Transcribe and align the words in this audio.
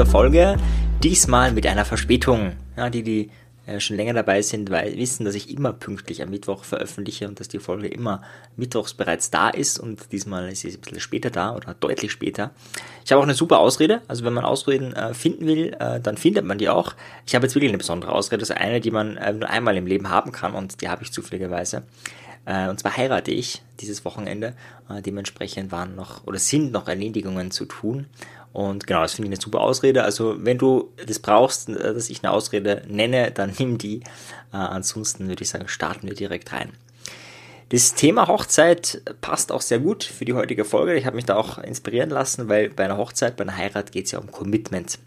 zu 0.00 0.04
dieser 0.04 0.12
Folge. 0.12 0.56
Diesmal 1.02 1.52
mit 1.52 1.66
einer 1.66 1.84
Verspätung. 1.84 2.52
Ja, 2.74 2.88
die, 2.88 3.02
die 3.02 3.30
äh, 3.66 3.80
schon 3.80 3.96
länger 3.96 4.14
dabei 4.14 4.40
sind, 4.40 4.70
weil, 4.70 4.96
wissen, 4.96 5.26
dass 5.26 5.34
ich 5.34 5.54
immer 5.54 5.74
pünktlich 5.74 6.22
am 6.22 6.30
Mittwoch 6.30 6.64
veröffentliche 6.64 7.28
und 7.28 7.38
dass 7.38 7.48
die 7.48 7.58
Folge 7.58 7.88
immer 7.88 8.22
mittwochs 8.56 8.94
bereits 8.94 9.30
da 9.30 9.50
ist 9.50 9.78
und 9.78 10.10
diesmal 10.10 10.48
ist 10.48 10.60
sie 10.60 10.70
ein 10.70 10.80
bisschen 10.80 11.00
später 11.00 11.28
da 11.28 11.54
oder 11.54 11.74
deutlich 11.74 12.12
später. 12.12 12.52
Ich 13.04 13.12
habe 13.12 13.20
auch 13.20 13.24
eine 13.24 13.34
super 13.34 13.58
Ausrede, 13.58 14.00
also 14.08 14.24
wenn 14.24 14.32
man 14.32 14.46
Ausreden 14.46 14.94
äh, 14.94 15.12
finden 15.12 15.46
will, 15.46 15.76
äh, 15.78 16.00
dann 16.00 16.16
findet 16.16 16.46
man 16.46 16.56
die 16.56 16.70
auch. 16.70 16.94
Ich 17.26 17.34
habe 17.34 17.44
jetzt 17.44 17.54
wirklich 17.54 17.70
eine 17.70 17.78
besondere 17.78 18.12
Ausrede, 18.12 18.40
ist 18.40 18.52
eine, 18.52 18.80
die 18.80 18.90
man 18.90 19.18
nur 19.38 19.50
einmal 19.50 19.76
im 19.76 19.86
Leben 19.86 20.08
haben 20.08 20.32
kann 20.32 20.54
und 20.54 20.80
die 20.80 20.88
habe 20.88 21.02
ich 21.02 21.12
zufälligerweise. 21.12 21.82
Und 22.46 22.80
zwar 22.80 22.96
heirate 22.96 23.30
ich 23.32 23.62
dieses 23.80 24.06
Wochenende. 24.06 24.54
Dementsprechend 25.04 25.70
waren 25.70 25.94
noch 25.94 26.26
oder 26.26 26.38
sind 26.38 26.72
noch 26.72 26.88
Erledigungen 26.88 27.50
zu 27.50 27.66
tun. 27.66 28.06
Und 28.52 28.86
genau, 28.86 29.02
das 29.02 29.14
finde 29.14 29.28
ich 29.28 29.34
eine 29.34 29.42
super 29.42 29.60
Ausrede. 29.60 30.02
Also 30.02 30.44
wenn 30.44 30.58
du 30.58 30.92
das 31.06 31.18
brauchst, 31.18 31.68
äh, 31.68 31.94
dass 31.94 32.10
ich 32.10 32.22
eine 32.22 32.32
Ausrede 32.32 32.82
nenne, 32.88 33.30
dann 33.34 33.54
nimm 33.58 33.78
die. 33.78 34.00
Äh, 34.52 34.56
ansonsten 34.56 35.28
würde 35.28 35.42
ich 35.42 35.50
sagen, 35.50 35.68
starten 35.68 36.08
wir 36.08 36.14
direkt 36.14 36.52
rein. 36.52 36.72
Das 37.70 37.94
Thema 37.94 38.26
Hochzeit 38.26 39.00
passt 39.20 39.52
auch 39.52 39.60
sehr 39.60 39.78
gut 39.78 40.02
für 40.02 40.24
die 40.24 40.34
heutige 40.34 40.64
Folge. 40.64 40.96
Ich 40.96 41.06
habe 41.06 41.14
mich 41.14 41.24
da 41.24 41.36
auch 41.36 41.58
inspirieren 41.58 42.10
lassen, 42.10 42.48
weil 42.48 42.68
bei 42.68 42.84
einer 42.84 42.96
Hochzeit, 42.96 43.36
bei 43.36 43.44
einer 43.44 43.56
Heirat 43.56 43.92
geht 43.92 44.06
es 44.06 44.10
ja 44.10 44.18
um 44.18 44.32
Commitment. 44.32 44.98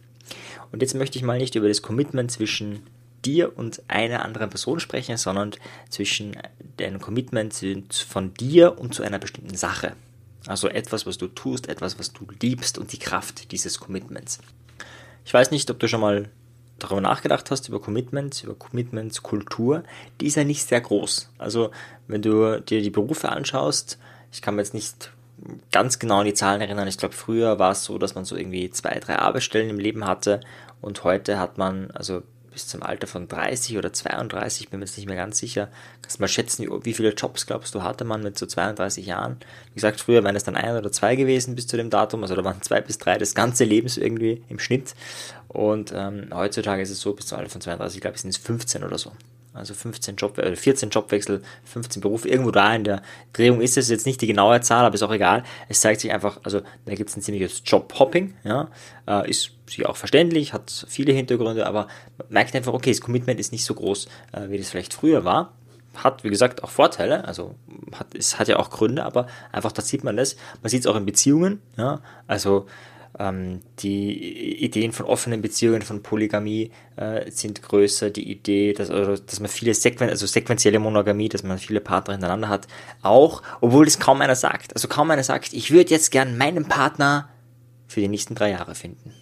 Und 0.71 0.81
jetzt 0.81 0.95
möchte 0.95 1.17
ich 1.17 1.23
mal 1.23 1.37
nicht 1.37 1.55
über 1.55 1.67
das 1.67 1.81
Commitment 1.81 2.31
zwischen 2.31 2.83
dir 3.25 3.57
und 3.57 3.81
einer 3.89 4.23
anderen 4.23 4.49
Person 4.49 4.79
sprechen, 4.79 5.17
sondern 5.17 5.51
zwischen 5.89 6.37
deinem 6.77 7.01
Commitment 7.01 7.53
von 8.07 8.33
dir 8.33 8.79
und 8.79 8.95
zu 8.95 9.03
einer 9.03 9.19
bestimmten 9.19 9.55
Sache. 9.55 9.93
Also 10.47 10.67
etwas, 10.67 11.05
was 11.05 11.17
du 11.17 11.27
tust, 11.27 11.69
etwas, 11.69 11.99
was 11.99 12.11
du 12.11 12.27
liebst 12.41 12.77
und 12.77 12.91
die 12.91 12.99
Kraft 12.99 13.51
dieses 13.51 13.79
Commitments. 13.79 14.39
Ich 15.25 15.33
weiß 15.33 15.51
nicht, 15.51 15.69
ob 15.71 15.79
du 15.79 15.87
schon 15.87 16.01
mal 16.01 16.29
darüber 16.79 17.01
nachgedacht 17.01 17.49
hast, 17.49 17.69
über 17.69 17.79
Commitments, 17.79 18.43
über 18.43 18.55
Commitments-Kultur. 18.55 19.83
Die 20.19 20.27
ist 20.27 20.35
ja 20.35 20.43
nicht 20.43 20.67
sehr 20.67 20.81
groß. 20.81 21.29
Also 21.37 21.71
wenn 22.07 22.21
du 22.21 22.59
dir 22.59 22.81
die 22.81 22.89
Berufe 22.89 23.29
anschaust, 23.29 23.97
ich 24.31 24.41
kann 24.41 24.55
mir 24.55 24.61
jetzt 24.61 24.73
nicht 24.73 25.11
ganz 25.71 25.99
genau 25.99 26.19
an 26.19 26.25
die 26.25 26.33
Zahlen 26.33 26.61
erinnern. 26.61 26.87
Ich 26.87 26.97
glaube, 26.97 27.15
früher 27.15 27.59
war 27.59 27.71
es 27.71 27.83
so, 27.83 27.97
dass 27.97 28.15
man 28.15 28.25
so 28.25 28.35
irgendwie 28.35 28.69
zwei, 28.69 28.99
drei 28.99 29.17
Arbeitsstellen 29.19 29.69
im 29.69 29.79
Leben 29.79 30.05
hatte 30.05 30.41
und 30.81 31.03
heute 31.03 31.39
hat 31.39 31.57
man, 31.57 31.91
also 31.91 32.23
bis 32.53 32.67
zum 32.67 32.83
Alter 32.83 33.07
von 33.07 33.27
30 33.27 33.77
oder 33.77 33.91
32, 33.91 34.69
bin 34.69 34.79
mir 34.79 34.85
jetzt 34.85 34.97
nicht 34.97 35.07
mehr 35.07 35.17
ganz 35.17 35.39
sicher. 35.39 35.69
Kannst 36.01 36.19
mal 36.19 36.27
schätzen, 36.27 36.67
wie 36.83 36.93
viele 36.93 37.13
Jobs 37.13 37.45
glaubst 37.45 37.75
du 37.75 37.83
hatte 37.83 38.05
man 38.05 38.23
mit 38.23 38.37
so 38.37 38.45
32 38.45 39.05
Jahren? 39.05 39.37
Wie 39.69 39.75
gesagt, 39.75 39.99
früher 39.99 40.23
wären 40.23 40.35
es 40.35 40.43
dann 40.43 40.55
ein 40.55 40.77
oder 40.77 40.91
zwei 40.91 41.15
gewesen 41.15 41.55
bis 41.55 41.67
zu 41.67 41.75
dem 41.75 41.89
Datum, 41.89 42.21
also 42.21 42.35
da 42.35 42.43
waren 42.43 42.61
zwei 42.61 42.81
bis 42.81 42.97
drei 42.97 43.17
des 43.17 43.35
ganze 43.35 43.63
Lebens 43.65 43.97
irgendwie 43.97 44.43
im 44.47 44.59
Schnitt. 44.59 44.95
Und 45.47 45.91
ähm, 45.93 46.29
heutzutage 46.33 46.81
ist 46.81 46.89
es 46.89 47.01
so, 47.01 47.13
bis 47.13 47.27
zum 47.27 47.37
Alter 47.39 47.49
von 47.49 47.61
32, 47.61 48.01
glaube 48.01 48.15
ich, 48.15 48.21
sind 48.21 48.29
es 48.29 48.37
15 48.37 48.83
oder 48.83 48.97
so. 48.97 49.11
Also 49.53 49.75
15 49.75 50.15
Job, 50.15 50.37
äh, 50.39 50.55
14 50.55 50.89
Jobwechsel, 50.89 51.43
15 51.65 52.01
Berufe, 52.01 52.27
irgendwo 52.27 52.49
da 52.49 52.73
in 52.73 52.83
der 52.83 53.03
Drehung 53.33 53.61
ist 53.61 53.77
es 53.77 53.89
jetzt 53.89 54.05
nicht 54.05 54.19
die 54.21 54.27
genaue 54.27 54.61
Zahl, 54.61 54.85
aber 54.85 54.95
ist 54.95 55.03
auch 55.03 55.11
egal. 55.11 55.43
Es 55.69 55.81
zeigt 55.81 56.01
sich 56.01 56.11
einfach, 56.11 56.39
also 56.43 56.61
da 56.85 56.95
gibt 56.95 57.09
es 57.09 57.17
ein 57.17 57.21
ziemliches 57.21 57.61
Jobhopping, 57.65 58.33
ja, 58.43 58.69
äh, 59.07 59.29
ist 59.29 59.51
sicher 59.67 59.89
auch 59.89 59.95
verständlich, 59.95 60.53
hat 60.53 60.85
viele 60.89 61.13
Hintergründe, 61.13 61.67
aber 61.67 61.87
man 62.17 62.27
merkt 62.29 62.55
einfach, 62.55 62.73
okay, 62.73 62.91
das 62.91 63.01
Commitment 63.01 63.39
ist 63.39 63.51
nicht 63.51 63.65
so 63.65 63.75
groß, 63.75 64.07
äh, 64.31 64.49
wie 64.49 64.57
das 64.57 64.69
vielleicht 64.69 64.93
früher 64.93 65.23
war. 65.23 65.53
Hat, 65.95 66.23
wie 66.23 66.29
gesagt, 66.29 66.63
auch 66.63 66.71
Vorteile, 66.71 67.25
also 67.25 67.53
hat, 67.93 68.15
es 68.15 68.39
hat 68.39 68.47
ja 68.47 68.57
auch 68.57 68.71
Gründe, 68.71 69.05
aber 69.05 69.27
einfach 69.51 69.71
da 69.71 69.83
sieht 69.83 70.03
man 70.03 70.17
das. 70.17 70.35
Man 70.63 70.71
sieht 70.71 70.79
es 70.81 70.87
auch 70.87 70.95
in 70.95 71.05
Beziehungen, 71.05 71.61
ja, 71.77 72.01
also 72.25 72.65
ähm, 73.19 73.61
die 73.79 74.63
Ideen 74.63 74.91
von 74.91 75.05
offenen 75.05 75.41
Beziehungen, 75.41 75.81
von 75.81 76.01
Polygamie 76.01 76.71
äh, 76.95 77.29
sind 77.29 77.61
größer. 77.61 78.09
Die 78.09 78.29
Idee, 78.31 78.73
dass, 78.73 78.89
also, 78.89 79.21
dass 79.23 79.39
man 79.39 79.49
viele 79.49 79.73
Sequen 79.73 80.09
also 80.09 80.25
sequentielle 80.25 80.79
Monogamie, 80.79 81.29
dass 81.29 81.43
man 81.43 81.57
viele 81.59 81.79
Partner 81.79 82.13
hintereinander 82.13 82.49
hat, 82.49 82.67
auch, 83.01 83.43
obwohl 83.61 83.85
das 83.85 83.99
kaum 83.99 84.21
einer 84.21 84.35
sagt. 84.35 84.73
Also 84.73 84.87
kaum 84.87 85.11
einer 85.11 85.23
sagt, 85.23 85.53
ich 85.53 85.71
würde 85.71 85.91
jetzt 85.91 86.11
gern 86.11 86.37
meinen 86.37 86.65
Partner 86.65 87.29
für 87.87 88.01
die 88.01 88.07
nächsten 88.07 88.35
drei 88.35 88.51
Jahre 88.51 88.75
finden. 88.75 89.13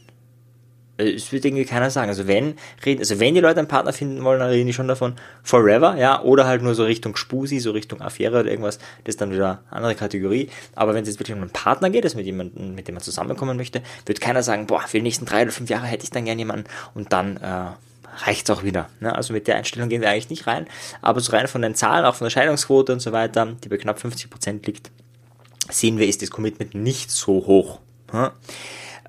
Äh, 0.98 1.12
es 1.12 1.32
wird 1.32 1.46
irgendwie 1.46 1.66
keiner 1.66 1.90
sagen. 1.90 2.10
Also 2.10 2.28
wenn, 2.28 2.56
also 2.86 3.20
wenn 3.20 3.34
die 3.34 3.42
Leute 3.42 3.60
einen 3.60 3.68
Partner 3.68 3.94
finden 3.94 4.24
wollen, 4.24 4.40
dann 4.40 4.50
reden 4.50 4.68
die 4.68 4.74
schon 4.74 4.88
davon 4.88 5.16
forever, 5.44 5.96
ja, 5.98 6.22
oder 6.22 6.46
halt 6.46 6.62
nur 6.62 6.76
so 6.76 6.84
Richtung 6.84 7.16
Spusi, 7.16 7.60
so 7.60 7.72
Richtung 7.72 8.02
Affäre 8.02 8.40
oder 8.40 8.50
irgendwas, 8.50 8.78
das 9.04 9.16
ist 9.16 9.22
dann 9.22 9.32
wieder 9.32 9.62
eine 9.70 9.78
andere 9.78 9.96
Kategorie. 9.96 10.50
Aber 10.76 10.94
wenn 10.94 11.04
es 11.04 11.10
jetzt 11.10 11.20
wirklich 11.20 11.36
um 11.36 11.42
einen 11.42 11.52
Partner 11.52 11.90
geht, 11.90 12.04
also 12.04 12.18
mit 12.18 12.26
jemandem, 12.26 12.76
mit 12.76 12.88
dem 12.88 12.96
man 12.96 13.04
zusammenkommen 13.04 13.58
möchte, 13.58 13.82
wird 14.06 14.22
keiner 14.22 14.44
sagen, 14.44 14.68
boah, 14.68 14.82
für 14.82 14.98
die 14.98 15.04
nächsten 15.04 15.26
drei 15.26 15.44
oder 15.44 15.52
fünf 15.52 15.70
Jahre 15.70 15.86
hätte 15.86 16.04
ich 16.04 16.12
dann 16.12 16.26
gern 16.26 16.40
jemanden 16.40 16.66
und 16.94 17.14
dann 17.14 17.38
äh, 17.38 17.72
reicht's 18.26 18.50
auch 18.50 18.64
wieder. 18.64 18.90
Ne? 19.00 19.16
Also 19.16 19.34
mit 19.34 19.48
der 19.48 19.56
Einstellung 19.56 19.90
gehen 19.90 20.02
wir 20.02 20.10
eigentlich 20.10 20.30
nicht 20.30 20.48
rein, 20.48 20.68
aber 21.02 21.20
so 21.20 21.32
rein 21.32 21.48
von 21.48 21.62
den 21.62 21.76
Zahlen, 21.76 22.06
auch 22.06 22.16
von 22.16 22.26
der 22.26 22.32
Scheidungsquote 22.32 22.94
und 22.94 23.00
so 23.00 23.12
weiter, 23.12 23.54
die 23.64 23.70
bei 23.70 23.78
knapp 23.78 24.00
50 24.00 24.30
Prozent 24.30 24.68
liegt, 24.68 24.92
sehen 25.70 25.98
wir, 25.98 26.08
ist 26.08 26.22
das 26.22 26.32
Commitment 26.32 26.76
nicht 26.76 27.12
so 27.12 27.46
hoch. 27.46 27.80
Hm? 28.12 28.30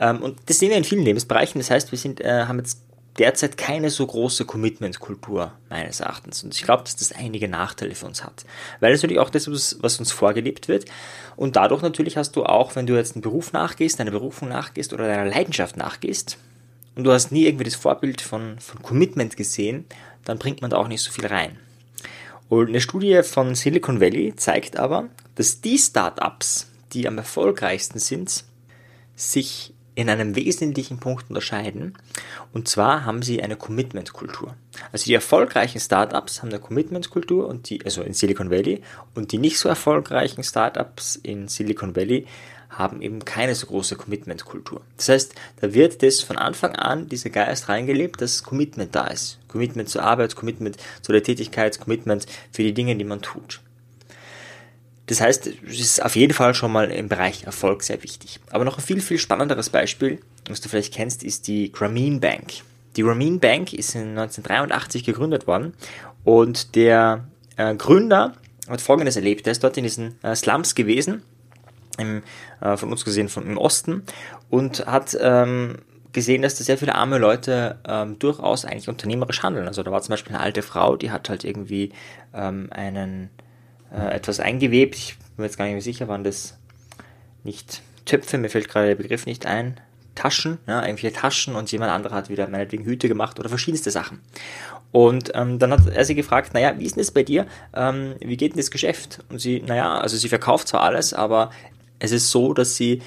Ähm, 0.01 0.23
und 0.23 0.39
das 0.47 0.59
sehen 0.59 0.71
wir 0.71 0.77
in 0.77 0.85
vielen 0.85 1.05
Lebensbereichen. 1.05 1.61
Das 1.61 1.71
heißt, 1.71 1.93
wir 1.93 1.99
sind, 1.99 2.21
äh, 2.21 2.45
haben 2.47 2.59
jetzt 2.59 2.81
derzeit 3.19 3.57
keine 3.57 3.91
so 3.91 4.07
große 4.07 4.45
Commitment-Kultur, 4.45 5.53
meines 5.69 6.01
Erachtens. 6.01 6.43
Und 6.43 6.55
ich 6.55 6.63
glaube, 6.63 6.85
dass 6.85 6.97
das 6.97 7.13
einige 7.13 7.49
Nachteile 7.49 7.95
für 7.95 8.07
uns 8.07 8.25
hat. 8.25 8.45
Weil 8.81 8.93
natürlich 8.93 9.19
auch 9.19 9.31
das 9.31 9.47
ist, 9.47 9.83
was 9.83 9.99
uns 9.99 10.13
vorgelebt 10.13 10.69
wird. 10.69 10.87
Und 11.37 11.57
dadurch 11.57 11.83
natürlich 11.83 12.17
hast 12.17 12.37
du 12.37 12.45
auch, 12.45 12.75
wenn 12.75 12.87
du 12.87 12.95
jetzt 12.95 13.15
einen 13.15 13.23
Beruf 13.23 13.53
nachgehst, 13.53 14.01
deiner 14.01 14.11
Berufung 14.11 14.49
nachgehst 14.49 14.93
oder 14.93 15.07
deiner 15.07 15.27
Leidenschaft 15.27 15.77
nachgehst, 15.77 16.39
und 16.95 17.05
du 17.05 17.13
hast 17.13 17.33
nie 17.33 17.47
irgendwie 17.47 17.65
das 17.65 17.75
Vorbild 17.75 18.21
von, 18.21 18.59
von 18.59 18.83
Commitment 18.83 19.37
gesehen, 19.37 19.87
dann 20.25 20.39
bringt 20.39 20.61
man 20.61 20.71
da 20.71 20.77
auch 20.77 20.89
nicht 20.89 21.03
so 21.03 21.11
viel 21.11 21.27
rein. 21.27 21.59
Und 22.49 22.69
eine 22.69 22.81
Studie 22.81 23.23
von 23.23 23.55
Silicon 23.55 24.01
Valley 24.01 24.37
zeigt 24.37 24.77
aber, 24.77 25.09
dass 25.37 25.63
die 25.63 25.79
Startups, 25.79 26.69
die 26.93 27.09
am 27.09 27.17
erfolgreichsten 27.17 27.99
sind, 27.99 28.45
sich 29.17 29.73
in 29.95 30.09
einem 30.09 30.37
wesentlichen 30.37 30.99
Punkt 30.99 31.29
unterscheiden. 31.29 31.95
Und 32.53 32.69
zwar 32.69 33.05
haben 33.05 33.23
sie 33.23 33.43
eine 33.43 33.57
Commitment-Kultur. 33.57 34.55
Also 34.91 35.05
die 35.05 35.15
erfolgreichen 35.15 35.81
Startups 35.81 36.43
haben 36.43 36.49
eine 36.49 36.61
Commitment-Kultur 36.61 37.47
und 37.47 37.69
die, 37.69 37.85
also 37.85 38.03
in 38.03 38.15
Silicon 38.15 38.51
Valley, 38.51 38.83
und 39.15 39.33
die 39.33 39.39
nicht 39.39 39.59
so 39.59 39.69
erfolgreichen 39.69 40.45
Startups 40.45 41.17
in 41.17 41.49
Silicon 41.49 41.95
Valley 41.95 42.27
haben 42.71 43.03
eben 43.03 43.25
keine 43.25 43.55
so 43.55 43.67
große 43.67 43.97
Commitment-Kultur. 43.97 44.81
Das 44.97 45.11
heißt, 45.11 45.35
da 45.61 45.75
wird 45.75 46.03
das 46.03 46.23
von 46.23 46.39
Anfang 46.39 46.75
an, 46.75 47.09
dieser 47.09 47.29
Geist 47.29 47.69
reingelebt, 47.69 48.21
dass 48.21 48.43
Commitment 48.43 48.95
da 48.95 49.09
ist. 49.09 49.39
Commitment 49.49 49.91
zur 49.91 50.03
Arbeit, 50.03 50.37
Commitment 50.37 50.79
zu 51.03 51.13
der 51.13 51.23
Tätigkeit, 51.23 51.79
Commitment 51.79 52.27
für 52.51 52.63
die 52.63 52.73
Dinge, 52.73 52.97
die 52.97 53.05
man 53.05 53.21
tut. 53.21 53.61
Das 55.13 55.21
heißt, 55.21 55.47
es 55.69 55.79
ist 55.79 56.03
auf 56.03 56.17
jeden 56.17 56.33
Fall 56.33 56.55
schon 56.55 56.73
mal 56.73 56.91
im 56.91 57.07
Bereich 57.07 57.45
Erfolg 57.45 57.83
sehr 57.83 58.03
wichtig. 58.03 58.41
Aber 58.51 58.65
noch 58.65 58.79
ein 58.79 58.83
viel, 58.83 59.03
viel 59.03 59.19
spannenderes 59.19 59.69
Beispiel, 59.69 60.21
was 60.49 60.63
du 60.63 60.71
vielleicht 60.71 60.95
kennst, 60.95 61.23
ist 61.23 61.49
die 61.49 61.71
Grameen 61.71 62.19
Bank. 62.19 62.63
Die 62.97 63.03
Grameen 63.03 63.39
Bank 63.39 63.75
ist 63.75 63.95
in 63.95 64.17
1983 64.17 65.05
gegründet 65.05 65.47
worden 65.47 65.75
und 66.25 66.77
der 66.77 67.25
äh, 67.59 67.75
Gründer 67.75 68.33
hat 68.67 68.81
Folgendes 68.81 69.17
erlebt. 69.17 69.47
Er 69.47 69.51
ist 69.51 69.63
dort 69.63 69.77
in 69.77 69.85
diesen 69.85 70.15
äh, 70.23 70.35
Slums 70.35 70.75
gewesen, 70.75 71.21
im, 71.99 72.23
äh, 72.63 72.79
von 72.79 72.91
uns 72.91 73.05
gesehen 73.05 73.29
vom, 73.29 73.45
im 73.47 73.59
Osten, 73.59 74.05
und 74.49 74.87
hat 74.87 75.15
ähm, 75.21 75.77
gesehen, 76.15 76.41
dass 76.41 76.55
da 76.55 76.65
sehr 76.65 76.79
viele 76.79 76.95
arme 76.95 77.19
Leute 77.19 77.77
ähm, 77.87 78.19
durchaus 78.19 78.65
eigentlich 78.65 78.89
unternehmerisch 78.89 79.43
handeln. 79.43 79.69
Also 79.69 79.83
da 79.83 79.91
war 79.91 80.01
zum 80.01 80.15
Beispiel 80.15 80.35
eine 80.35 80.43
alte 80.43 80.63
Frau, 80.63 80.97
die 80.97 81.11
hat 81.11 81.29
halt 81.29 81.45
irgendwie 81.45 81.93
ähm, 82.33 82.69
einen 82.71 83.29
äh, 83.93 84.15
etwas 84.15 84.41
eingewebt. 84.41 84.97
Ich 84.97 85.17
bin 85.17 85.27
mir 85.39 85.45
jetzt 85.45 85.59
gar 85.59 85.65
nicht 85.65 85.75
mehr 85.75 85.83
sicher, 85.83 86.09
waren 86.09 86.25
das 86.25 86.59
nicht 87.45 87.83
Töpfe, 88.05 88.39
mir 88.39 88.49
fällt 88.49 88.69
gerade 88.69 88.89
der 88.89 88.95
Begriff 88.95 89.27
nicht 89.27 89.47
ein. 89.47 89.81
Taschen, 90.15 90.59
ja, 90.67 90.85
irgendwelche 90.85 91.17
Taschen 91.17 91.55
und 91.55 91.73
jemand 91.73 91.91
anderer 91.91 92.15
hat 92.15 92.29
wieder 92.29 92.47
meinetwegen 92.47 92.85
Hüte 92.85 93.09
gemacht 93.09 93.41
oder 93.41 93.49
verschiedenste 93.49 93.91
Sachen. 93.91 94.21
Und 94.91 95.33
ähm, 95.35 95.59
dann 95.59 95.73
hat 95.73 95.87
er 95.89 96.05
sie 96.05 96.15
gefragt, 96.15 96.53
naja, 96.53 96.79
wie 96.79 96.85
ist 96.85 96.97
denn 96.97 97.01
das 97.03 97.11
bei 97.11 97.23
dir? 97.23 97.47
Ähm, 97.75 98.15
wie 98.21 98.37
geht 98.37 98.53
denn 98.53 98.59
das 98.59 98.71
Geschäft? 98.71 99.21
Und 99.31 99.39
sie, 99.39 99.63
naja, 99.63 99.99
also 99.99 100.19
sie 100.19 100.29
verkauft 100.29 100.69
zwar 100.69 100.83
alles, 100.83 101.15
aber 101.15 101.51
es 101.99 102.13
ist 102.13 102.31
so, 102.31 102.53
dass 102.53 102.77
sie 102.77 103.01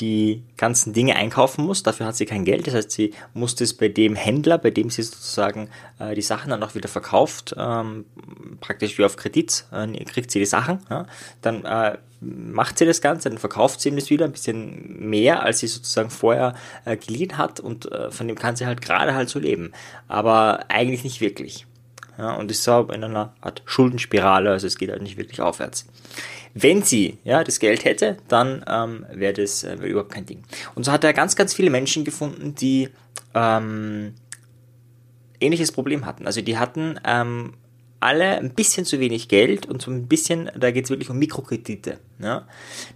die 0.00 0.42
ganzen 0.56 0.92
Dinge 0.92 1.16
einkaufen 1.16 1.64
muss. 1.64 1.82
Dafür 1.82 2.06
hat 2.06 2.16
sie 2.16 2.26
kein 2.26 2.44
Geld. 2.44 2.66
Das 2.66 2.74
heißt, 2.74 2.90
sie 2.90 3.14
muss 3.32 3.54
das 3.54 3.74
bei 3.74 3.88
dem 3.88 4.14
Händler, 4.16 4.58
bei 4.58 4.70
dem 4.70 4.90
sie 4.90 5.02
sozusagen 5.02 5.68
äh, 5.98 6.14
die 6.14 6.22
Sachen 6.22 6.50
dann 6.50 6.62
auch 6.62 6.74
wieder 6.74 6.88
verkauft, 6.88 7.54
ähm, 7.56 8.04
praktisch 8.60 8.98
wie 8.98 9.04
auf 9.04 9.16
Kredit, 9.16 9.66
äh, 9.72 10.04
kriegt 10.04 10.30
sie 10.30 10.38
die 10.38 10.46
Sachen. 10.46 10.80
Ja? 10.90 11.06
Dann 11.42 11.64
äh, 11.64 11.98
macht 12.20 12.78
sie 12.78 12.86
das 12.86 13.00
Ganze, 13.00 13.28
dann 13.28 13.38
verkauft 13.38 13.80
sie 13.80 13.90
ihm 13.90 13.96
das 13.96 14.10
wieder 14.10 14.24
ein 14.24 14.32
bisschen 14.32 15.08
mehr, 15.08 15.42
als 15.42 15.60
sie 15.60 15.66
sozusagen 15.66 16.10
vorher 16.10 16.54
äh, 16.84 16.96
geliehen 16.96 17.38
hat 17.38 17.60
und 17.60 17.90
äh, 17.92 18.10
von 18.10 18.26
dem 18.28 18.36
kann 18.36 18.56
sie 18.56 18.66
halt 18.66 18.80
gerade 18.80 19.14
halt 19.14 19.28
so 19.28 19.38
leben. 19.38 19.72
Aber 20.08 20.64
eigentlich 20.68 21.04
nicht 21.04 21.20
wirklich. 21.20 21.66
Ja, 22.16 22.34
und 22.34 22.50
ist 22.50 22.62
so 22.62 22.88
in 22.92 23.02
einer 23.02 23.34
Art 23.40 23.62
Schuldenspirale, 23.64 24.50
also 24.50 24.66
es 24.66 24.78
geht 24.78 24.90
halt 24.90 25.02
nicht 25.02 25.16
wirklich 25.16 25.40
aufwärts. 25.40 25.86
Wenn 26.54 26.82
sie 26.82 27.18
ja, 27.24 27.42
das 27.42 27.58
Geld 27.58 27.84
hätte, 27.84 28.16
dann 28.28 28.64
ähm, 28.68 29.04
wäre 29.12 29.32
das 29.32 29.64
äh, 29.64 29.74
überhaupt 29.74 30.12
kein 30.12 30.24
Ding. 30.24 30.44
Und 30.74 30.84
so 30.84 30.92
hat 30.92 31.02
er 31.02 31.12
ganz, 31.12 31.34
ganz 31.34 31.52
viele 31.52 31.68
Menschen 31.68 32.04
gefunden, 32.04 32.54
die 32.54 32.88
ähm, 33.34 34.14
ähnliches 35.40 35.72
Problem 35.72 36.06
hatten. 36.06 36.26
Also 36.26 36.40
die 36.40 36.56
hatten 36.56 36.98
ähm, 37.04 37.54
alle 38.00 38.38
ein 38.38 38.50
bisschen 38.50 38.84
zu 38.84 39.00
wenig 39.00 39.28
Geld 39.28 39.66
und 39.66 39.80
so 39.80 39.90
ein 39.90 40.06
bisschen, 40.06 40.50
da 40.56 40.70
geht 40.70 40.84
es 40.84 40.90
wirklich 40.90 41.10
um 41.10 41.18
Mikrokredite. 41.18 41.98
Ja. 42.20 42.46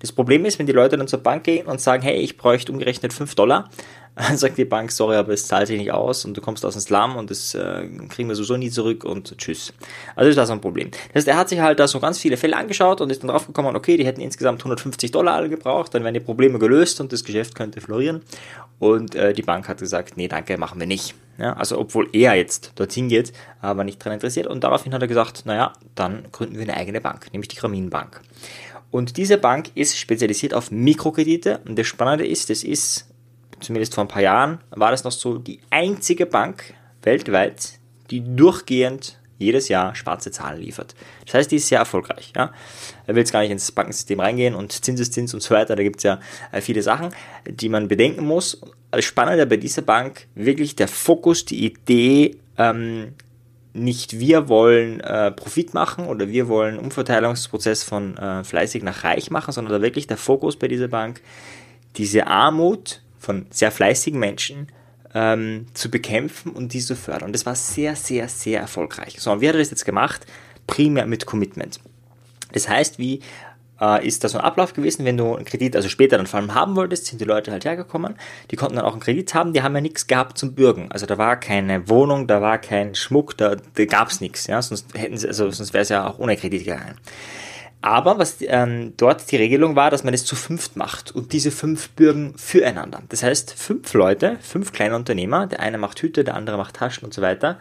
Das 0.01 0.13
Problem 0.13 0.45
ist, 0.45 0.59
wenn 0.59 0.67
die 0.67 0.73
Leute 0.73 0.97
dann 0.97 1.09
zur 1.09 1.21
Bank 1.21 1.45
gehen 1.45 1.67
und 1.67 1.81
sagen, 1.81 2.03
hey, 2.03 2.17
ich 2.17 2.37
bräuchte 2.37 2.73
umgerechnet 2.73 3.13
5 3.13 3.35
Dollar, 3.35 3.71
dann 4.17 4.37
sagt 4.37 4.59
die 4.59 4.65
Bank, 4.65 4.93
sorry, 4.93 5.17
aber 5.17 5.33
es 5.33 5.47
zahlt 5.47 5.69
sich 5.69 5.79
nicht 5.79 5.93
aus 5.93 6.25
und 6.25 6.37
du 6.37 6.41
kommst 6.41 6.65
aus 6.67 6.75
dem 6.75 6.81
Slum 6.81 7.17
und 7.17 7.31
das 7.31 7.55
äh, 7.55 7.89
kriegen 8.09 8.29
wir 8.29 8.35
sowieso 8.35 8.57
nie 8.57 8.71
zurück 8.71 9.05
und 9.05 9.39
tschüss. 9.39 9.73
Also 10.15 10.35
das 10.35 10.49
ist 10.49 10.53
ein 10.53 10.61
Problem. 10.61 10.91
Das 10.91 11.21
heißt, 11.21 11.29
er 11.29 11.37
hat 11.37 11.49
sich 11.49 11.61
halt 11.61 11.79
da 11.79 11.89
so 11.89 12.01
ganz 12.01 12.19
viele 12.19 12.37
Fälle 12.37 12.57
angeschaut 12.57 13.01
und 13.01 13.11
ist 13.11 13.23
dann 13.23 13.29
draufgekommen, 13.29 13.77
okay, 13.77 13.97
die 13.97 14.05
hätten 14.05 14.21
insgesamt 14.21 14.61
150 14.61 15.11
Dollar 15.11 15.35
alle 15.35 15.49
gebraucht, 15.49 15.95
dann 15.95 16.05
wären 16.05 16.15
die 16.15 16.21
Probleme 16.21 16.59
gelöst 16.59 17.01
und 17.01 17.13
das 17.13 17.25
Geschäft 17.25 17.55
könnte 17.55 17.81
florieren. 17.81 18.23
Und 18.79 19.15
äh, 19.15 19.33
die 19.33 19.43
Bank 19.43 19.69
hat 19.69 19.79
gesagt, 19.79 20.17
nee, 20.17 20.29
danke, 20.29 20.59
machen 20.59 20.81
wir 20.81 20.87
nicht. 20.87 21.15
Ja, 21.39 21.53
also 21.53 21.79
obwohl 21.79 22.09
er 22.13 22.35
jetzt 22.35 22.73
dorthin 22.75 23.09
geht, 23.09 23.33
aber 23.61 23.85
nicht 23.85 24.01
daran 24.01 24.15
interessiert. 24.15 24.49
Und 24.49 24.65
daraufhin 24.65 24.93
hat 24.93 25.03
er 25.03 25.09
gesagt, 25.09 25.47
naja, 25.47 25.73
dann 25.95 26.25
gründen 26.33 26.57
wir 26.57 26.63
eine 26.63 26.77
eigene 26.77 27.01
Bank, 27.01 27.33
nämlich 27.33 27.49
die 27.49 27.57
Grameen 27.57 27.91
Bank. 27.91 28.21
Und 28.91 29.17
diese 29.17 29.39
Bank 29.39 29.71
ist 29.75 29.97
spezialisiert 29.97 30.53
auf 30.53 30.71
Mikrokredite. 30.71 31.61
Und 31.67 31.79
das 31.79 31.87
Spannende 31.87 32.27
ist, 32.27 32.51
das 32.51 32.65
ist 32.65 33.07
zumindest 33.61 33.95
vor 33.95 34.05
ein 34.05 34.09
paar 34.09 34.23
Jahren, 34.23 34.59
war 34.71 34.91
das 34.91 35.05
noch 35.05 35.13
so 35.13 35.39
die 35.39 35.61
einzige 35.71 36.27
Bank 36.27 36.75
weltweit, 37.03 37.79
die 38.11 38.23
durchgehend 38.37 39.18
jedes 39.39 39.69
Jahr 39.69 39.95
schwarze 39.95 40.31
Zahlen 40.31 40.61
liefert. 40.61 40.95
Das 41.25 41.35
heißt, 41.35 41.51
die 41.51 41.57
ist 41.57 41.69
sehr 41.69 41.79
erfolgreich. 41.79 42.33
Ja? 42.37 42.53
Er 43.07 43.15
will 43.15 43.21
jetzt 43.21 43.33
gar 43.33 43.41
nicht 43.41 43.51
ins 43.51 43.71
Bankensystem 43.73 44.21
reingehen 44.21 44.55
und 44.55 44.73
Zinseszins 44.85 45.33
und 45.33 45.43
so 45.43 45.55
weiter, 45.55 45.77
da 45.77 45.83
gibt 45.83 45.99
es 45.99 46.03
ja 46.03 46.21
äh, 46.53 46.61
viele 46.61 46.83
Sachen, 46.83 47.11
die 47.49 47.69
man 47.69 47.89
bedenken 47.89 48.27
muss. 48.27 48.61
Das 48.91 49.05
Spannende 49.05 49.47
bei 49.47 49.57
dieser 49.57 49.83
Bank, 49.83 50.27
wirklich 50.35 50.77
der 50.77 50.89
Fokus, 50.89 51.45
die 51.45 51.65
Idee, 51.65 52.37
ähm, 52.57 53.15
nicht 53.73 54.19
wir 54.19 54.49
wollen 54.49 55.01
äh, 55.01 55.31
Profit 55.31 55.75
machen 55.75 56.07
oder 56.07 56.29
wir 56.29 56.49
wollen 56.49 56.79
Umverteilungsprozess 56.79 57.85
von 57.85 58.17
äh, 58.17 58.43
fleißig 58.43 58.83
nach 58.83 59.05
reich 59.05 59.31
machen, 59.31 59.53
sondern 59.53 59.75
da 59.75 59.83
wirklich 59.83 60.07
der 60.07 60.17
Fokus 60.17 60.57
bei 60.57 60.69
dieser 60.69 60.89
Bank, 60.89 61.21
diese 61.97 62.27
Armut 62.27 63.03
von 63.19 63.47
sehr 63.51 63.71
fleißigen 63.71 64.19
Menschen 64.19 64.69
ähm, 65.15 65.67
zu 65.75 65.91
bekämpfen 65.91 66.53
und 66.53 66.73
die 66.73 66.81
zu 66.81 66.97
fördern. 66.97 67.33
Das 67.33 67.47
war 67.47 67.55
sehr, 67.55 67.97
sehr, 67.97 68.29
sehr 68.29 68.61
erfolgreich. 68.61 69.17
So, 69.19 69.33
und 69.33 69.41
wie 69.41 69.49
hat 69.49 69.55
er 69.55 69.61
das 69.61 69.71
jetzt 69.71 69.85
gemacht? 69.85 70.27
Primär 70.67 71.07
mit 71.07 71.27
Commitment. 71.27 71.81
Das 72.53 72.69
heißt, 72.69 72.99
wie 72.99 73.21
äh, 73.81 74.07
ist 74.07 74.25
da 74.25 74.29
so 74.29 74.39
ein 74.39 74.45
Ablauf 74.45 74.73
gewesen, 74.75 75.05
wenn 75.05 75.17
du 75.17 75.35
einen 75.35 75.45
Kredit, 75.45 75.77
also 75.77 75.89
später 75.89 76.17
dann 76.17 76.27
vor 76.27 76.41
allem 76.41 76.55
haben 76.55 76.77
wolltest, 76.77 77.07
sind 77.07 77.21
die 77.21 77.25
Leute 77.25 77.51
halt 77.53 77.65
hergekommen, 77.65 78.17
die 78.51 78.57
konnten 78.57 78.77
dann 78.77 78.85
auch 78.85 78.93
einen 78.93 79.01
Kredit 79.01 79.33
haben, 79.35 79.53
die 79.53 79.63
haben 79.63 79.75
ja 79.75 79.81
nichts 79.81 80.07
gehabt 80.07 80.39
zum 80.39 80.55
Bürgen. 80.55 80.91
Also 80.91 81.07
da 81.07 81.19
war 81.19 81.39
keine 81.39 81.89
Wohnung, 81.89 82.27
da 82.27 82.41
war 82.43 82.59
kein 82.59 82.95
Schmuck, 82.95 83.37
da, 83.37 83.57
da 83.75 83.85
gab 83.85 84.09
es 84.09 84.21
nichts, 84.21 84.47
ja, 84.47 84.61
sonst 84.61 84.95
hätten 84.95 85.17
sie, 85.17 85.29
also 85.29 85.51
sonst 85.51 85.73
wäre 85.73 85.83
es 85.83 85.89
ja 85.89 86.07
auch 86.07 86.19
ohne 86.19 86.37
Kredit 86.37 86.65
gegangen. 86.65 86.97
Aber 87.81 88.19
was 88.19 88.37
ähm, 88.41 88.95
dort 88.97 89.31
die 89.31 89.37
Regelung 89.37 89.77
war, 89.77 89.91
dass 89.91 90.03
man 90.03 90.13
es 90.13 90.25
zu 90.25 90.35
fünft 90.35 90.77
macht 90.77 91.15
und 91.15 91.33
diese 91.33 91.53
fünf 91.53 91.91
bürgen 91.91 92.35
füreinander. 92.37 93.03
Das 93.09 93.23
heißt, 93.23 93.55
fünf 93.55 93.95
Leute, 93.95 94.37
fünf 94.41 94.73
kleine 94.73 94.97
Unternehmer, 94.97 95.47
der 95.47 95.61
eine 95.61 95.79
macht 95.79 96.03
Hüte, 96.03 96.25
der 96.25 96.35
andere 96.35 96.57
macht 96.57 96.75
Taschen 96.75 97.05
und 97.05 97.15
so 97.15 97.23
weiter, 97.23 97.59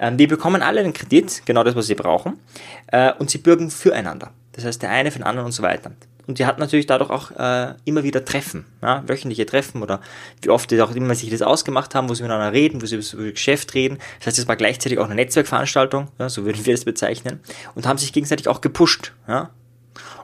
ähm, 0.00 0.16
die 0.16 0.26
bekommen 0.26 0.62
alle 0.62 0.82
den 0.82 0.92
Kredit, 0.92 1.42
genau 1.46 1.62
das, 1.62 1.76
was 1.76 1.86
sie 1.86 1.94
brauchen, 1.94 2.40
äh, 2.88 3.12
und 3.18 3.30
sie 3.30 3.38
bürgen 3.38 3.70
füreinander. 3.70 4.32
Das 4.52 4.64
heißt, 4.64 4.82
der 4.82 4.90
eine 4.90 5.12
für 5.12 5.18
den 5.18 5.26
anderen 5.26 5.46
und 5.46 5.52
so 5.52 5.62
weiter. 5.62 5.92
Und 6.26 6.38
die 6.38 6.46
hat 6.46 6.58
natürlich 6.58 6.86
dadurch 6.86 7.10
auch 7.10 7.30
äh, 7.32 7.74
immer 7.84 8.02
wieder 8.02 8.24
Treffen, 8.24 8.64
ja, 8.82 9.02
wöchentliche 9.08 9.46
Treffen 9.46 9.82
oder 9.82 10.00
wie 10.42 10.50
oft 10.50 10.70
die 10.70 10.80
auch 10.80 10.94
immer 10.94 11.14
sich 11.14 11.30
das 11.30 11.42
ausgemacht 11.42 11.94
haben, 11.94 12.08
wo 12.08 12.14
sie 12.14 12.22
miteinander 12.22 12.52
reden, 12.52 12.82
wo 12.82 12.86
sie 12.86 12.96
über 12.96 13.02
das 13.02 13.34
Geschäft 13.34 13.74
reden. 13.74 13.98
Das 14.18 14.28
heißt, 14.28 14.38
es 14.40 14.48
war 14.48 14.56
gleichzeitig 14.56 14.98
auch 14.98 15.06
eine 15.06 15.16
Netzwerkveranstaltung, 15.16 16.08
ja, 16.18 16.28
so 16.28 16.44
würden 16.44 16.64
wir 16.66 16.74
das 16.74 16.84
bezeichnen, 16.84 17.40
und 17.74 17.86
haben 17.86 17.98
sich 17.98 18.12
gegenseitig 18.12 18.48
auch 18.48 18.60
gepusht. 18.60 19.12
Ja. 19.26 19.50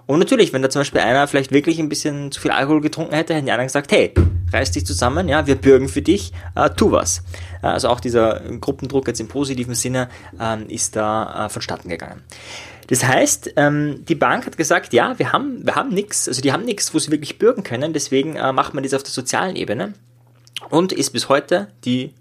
Und 0.07 0.21
natürlich, 0.21 0.53
wenn 0.53 0.63
da 0.63 0.71
zum 0.71 0.81
Beispiel 0.81 1.01
einer 1.01 1.27
vielleicht 1.27 1.51
wirklich 1.51 1.81
ein 1.81 1.89
bisschen 1.89 2.31
zu 2.31 2.41
viel 2.41 2.53
Alkohol 2.53 2.81
getrunken 2.81 3.15
hätte, 3.15 3.35
hätten 3.35 3.47
die 3.47 3.53
anderen 3.53 3.67
gesagt, 3.67 3.91
hey, 3.91 4.15
reiß 4.53 4.71
dich 4.71 4.87
zusammen, 4.87 5.29
ja, 5.29 5.47
wir 5.49 5.57
bürgen 5.57 5.89
für 5.89 6.03
dich, 6.03 6.33
äh, 6.55 6.71
tu 6.71 6.93
was. 6.93 7.23
Also 7.61 7.89
auch 7.89 7.99
dieser 7.99 8.41
Gruppendruck 8.61 9.09
jetzt 9.09 9.21
im 9.21 9.27
positiven 9.27 9.75
Sinne 9.75 10.09
ähm, 10.41 10.67
ist 10.69 10.95
da 10.95 11.47
äh, 11.47 11.49
vonstatten 11.49 11.89
gegangen. 11.89 12.23
Das 12.87 13.05
heißt, 13.05 13.55
ähm, 13.57 14.05
die 14.09 14.15
Bank 14.15 14.47
hat 14.47 14.57
gesagt, 14.57 14.93
ja, 14.93 15.19
wir 15.19 15.33
haben, 15.33 15.67
wir 15.67 15.75
haben 15.75 15.89
nichts, 15.89 16.29
also 16.29 16.41
die 16.41 16.53
haben 16.53 16.65
nichts, 16.65 16.95
wo 16.95 17.01
sie 17.01 17.11
wirklich 17.11 17.39
bürgen 17.39 17.65
können, 17.65 17.93
deswegen 17.93 18.37
äh, 18.37 18.53
macht 18.53 18.75
man 18.75 18.85
das 18.85 18.95
auf 18.95 19.03
der 19.03 19.11
sozialen 19.11 19.57
Ebene 19.57 19.95
und 20.71 20.93
ist 20.93 21.11
bis 21.11 21.29
heute 21.29 21.67
die 21.85 22.15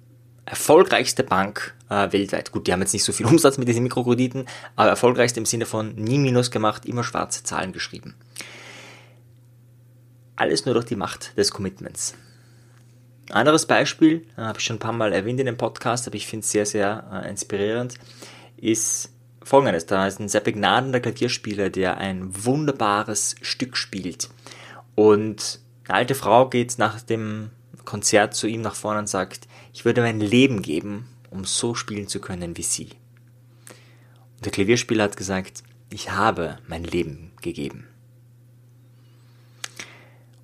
erfolgreichste 0.45 1.23
Bank 1.23 1.74
äh, 1.89 2.11
weltweit. 2.11 2.51
Gut, 2.51 2.67
die 2.67 2.73
haben 2.73 2.81
jetzt 2.81 2.93
nicht 2.93 3.03
so 3.03 3.13
viel 3.13 3.25
Umsatz 3.27 3.57
mit 3.57 3.67
diesen 3.67 3.83
Mikrokrediten, 3.83 4.45
aber 4.75 4.89
erfolgreichste 4.89 5.39
im 5.39 5.45
Sinne 5.45 5.65
von 5.65 5.95
nie 5.95 6.17
Minus 6.17 6.51
gemacht, 6.51 6.85
immer 6.85 7.03
schwarze 7.03 7.43
Zahlen 7.43 7.71
geschrieben. 7.71 8.15
Alles 10.35 10.65
nur 10.65 10.73
durch 10.73 10.85
die 10.85 10.95
Macht 10.95 11.37
des 11.37 11.51
Commitments. 11.51 12.15
Anderes 13.31 13.65
Beispiel, 13.65 14.25
äh, 14.37 14.41
habe 14.41 14.59
ich 14.59 14.65
schon 14.65 14.75
ein 14.77 14.79
paar 14.79 14.93
Mal 14.93 15.13
erwähnt 15.13 15.39
in 15.39 15.45
dem 15.45 15.57
Podcast, 15.57 16.07
aber 16.07 16.15
ich 16.15 16.27
finde 16.27 16.43
es 16.43 16.51
sehr, 16.51 16.65
sehr 16.65 17.23
äh, 17.23 17.29
inspirierend, 17.29 17.95
ist 18.57 19.11
folgendes. 19.43 19.85
Da 19.85 20.07
ist 20.07 20.19
ein 20.19 20.29
sehr 20.29 20.41
begnadeter 20.41 20.99
Klavierspieler, 20.99 21.69
der 21.69 21.97
ein 21.97 22.45
wunderbares 22.45 23.35
Stück 23.41 23.77
spielt. 23.77 24.29
Und 24.95 25.59
eine 25.87 25.97
alte 25.97 26.15
Frau 26.15 26.49
geht 26.49 26.77
nach 26.77 27.01
dem 27.01 27.51
Konzert 27.85 28.33
zu 28.33 28.47
ihm 28.47 28.61
nach 28.61 28.75
vorne 28.75 28.99
und 28.99 29.09
sagt, 29.09 29.47
ich 29.73 29.85
würde 29.85 30.01
mein 30.01 30.19
Leben 30.19 30.61
geben, 30.61 31.07
um 31.35 31.45
so 31.45 31.75
spielen 31.75 32.07
zu 32.07 32.19
können 32.19 32.57
wie 32.57 32.63
Sie. 32.63 32.89
Und 34.37 34.45
der 34.45 34.51
Klavierspieler 34.51 35.03
hat 35.03 35.17
gesagt, 35.17 35.63
ich 35.89 36.11
habe 36.11 36.57
mein 36.67 36.83
Leben 36.83 37.31
gegeben. 37.41 37.87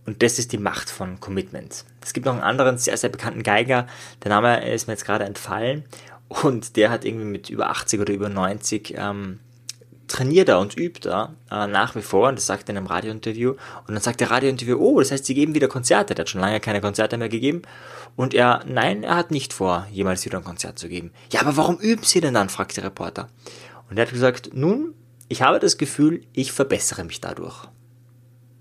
Und 0.06 0.24
das 0.24 0.40
ist 0.40 0.52
die 0.52 0.58
Macht 0.58 0.90
von 0.90 1.20
Commitment. 1.20 1.86
Es 2.02 2.14
gibt 2.14 2.26
noch 2.26 2.34
einen 2.34 2.44
anderen 2.44 2.78
sehr, 2.78 2.98
sehr 2.98 3.10
bekannten 3.10 3.44
Geiger, 3.44 3.88
der 4.24 4.30
Name 4.30 4.70
ist 4.70 4.88
mir 4.88 4.94
jetzt 4.94 5.06
gerade 5.06 5.26
entfallen. 5.26 5.86
Und 6.28 6.76
der 6.78 6.90
hat 6.90 7.06
irgendwie 7.06 7.26
mit 7.26 7.50
über 7.50 7.70
80 7.70 8.00
oder 8.00 8.14
über 8.14 8.30
90 8.30 8.94
ähm, 8.98 9.40
trainiert 10.12 10.50
er 10.50 10.60
und 10.60 10.78
übt 10.78 11.08
er 11.10 11.34
äh, 11.50 11.68
nach 11.68 11.96
wie 11.96 12.02
vor, 12.02 12.30
und 12.30 12.36
das 12.36 12.46
sagt 12.46 12.70
er 12.70 12.72
in 12.72 12.78
einem 12.78 12.88
Radiointerview. 12.88 13.52
Und 13.52 13.94
dann 13.94 14.02
sagt 14.02 14.20
der 14.20 14.32
Radiointerview, 14.32 14.78
oh, 14.78 15.00
das 15.00 15.12
heißt, 15.12 15.26
sie 15.26 15.34
geben 15.34 15.56
wieder 15.56 15.68
Konzerte. 15.68 16.16
Der 16.16 16.24
hat 16.24 16.30
schon 16.30 16.42
lange 16.42 16.60
keine 16.60 16.82
Konzerte 16.82 17.18
mehr 17.18 17.30
gegeben. 17.30 17.64
Und 18.16 18.34
er, 18.34 18.64
nein, 18.68 19.04
er 19.04 19.16
hat 19.16 19.32
nicht 19.32 19.54
vor, 19.54 19.88
jemals 19.92 20.26
wieder 20.26 20.38
ein 20.38 20.44
Konzert 20.44 20.78
zu 20.80 20.90
geben. 20.90 21.12
Ja, 21.32 21.42
aber 21.42 21.58
warum 21.58 21.78
üben 21.78 22.04
Sie 22.04 22.22
denn 22.22 22.34
dann? 22.34 22.50
fragt 22.50 22.78
der 22.78 22.84
Reporter. 22.84 23.30
Und 23.90 23.98
er 23.98 24.06
hat 24.06 24.14
gesagt, 24.14 24.52
nun, 24.54 24.94
ich 25.28 25.42
habe 25.42 25.60
das 25.60 25.78
Gefühl, 25.78 26.24
ich 26.34 26.52
verbessere 26.52 27.04
mich 27.04 27.22
dadurch. 27.22 27.68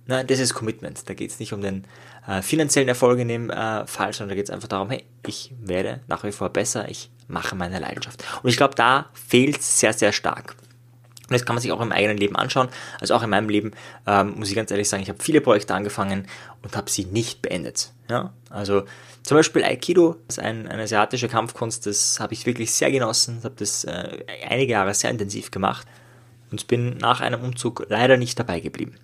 Na, 0.07 0.25
das 0.25 0.38
ist 0.38 0.54
Commitment. 0.54 1.09
Da 1.09 1.14
geht 1.14 1.30
es 1.30 1.38
nicht 1.38 1.52
um 1.52 1.61
den 1.61 1.85
äh, 2.26 2.42
finanziellen 2.42 2.88
Erfolg 2.88 3.19
in 3.19 3.28
dem 3.28 3.50
äh, 3.50 3.87
Fall, 3.87 4.12
sondern 4.12 4.30
da 4.30 4.35
geht 4.35 4.49
es 4.49 4.50
einfach 4.50 4.69
darum, 4.69 4.90
hey, 4.90 5.04
ich 5.26 5.52
werde 5.61 6.00
nach 6.09 6.25
wie 6.25 6.33
vor 6.33 6.49
besser, 6.49 6.88
ich 6.88 7.11
mache 7.28 7.54
meine 7.54 7.78
Leidenschaft. 7.78 8.25
Und 8.42 8.50
ich 8.50 8.57
glaube, 8.57 8.75
da 8.75 9.09
fehlt 9.12 9.59
es 9.59 9.80
sehr, 9.80 9.92
sehr 9.92 10.12
stark. 10.12 10.57
Und 11.30 11.34
das 11.34 11.46
kann 11.46 11.54
man 11.54 11.62
sich 11.62 11.70
auch 11.70 11.80
im 11.80 11.92
eigenen 11.92 12.18
Leben 12.18 12.34
anschauen. 12.34 12.68
Also 13.00 13.14
auch 13.14 13.22
in 13.22 13.30
meinem 13.30 13.49
Leben 13.49 13.70
ähm, 14.04 14.34
muss 14.37 14.50
ich 14.50 14.56
ganz 14.56 14.72
ehrlich 14.72 14.88
sagen, 14.88 15.04
ich 15.04 15.08
habe 15.08 15.22
viele 15.22 15.40
Projekte 15.40 15.75
angefangen 15.75 16.26
und 16.62 16.76
habe 16.76 16.90
sie 16.90 17.04
nicht 17.04 17.40
beendet. 17.40 17.92
Ja? 18.08 18.32
Also 18.50 18.82
zum 19.22 19.37
Beispiel 19.37 19.62
Aikido, 19.62 20.16
das 20.26 20.38
ist 20.38 20.44
ein, 20.44 20.66
eine 20.66 20.82
asiatische 20.82 21.28
Kampfkunst, 21.28 21.87
das 21.87 22.18
habe 22.18 22.34
ich 22.34 22.46
wirklich 22.46 22.72
sehr 22.72 22.90
genossen, 22.90 23.40
habe 23.44 23.54
das 23.56 23.84
äh, 23.84 24.25
einige 24.49 24.72
Jahre 24.72 24.92
sehr 24.92 25.10
intensiv 25.10 25.52
gemacht 25.52 25.87
und 26.50 26.66
bin 26.66 26.96
nach 26.99 27.20
einem 27.20 27.42
Umzug 27.42 27.87
leider 27.88 28.16
nicht 28.16 28.37
dabei 28.40 28.58
geblieben. 28.58 28.96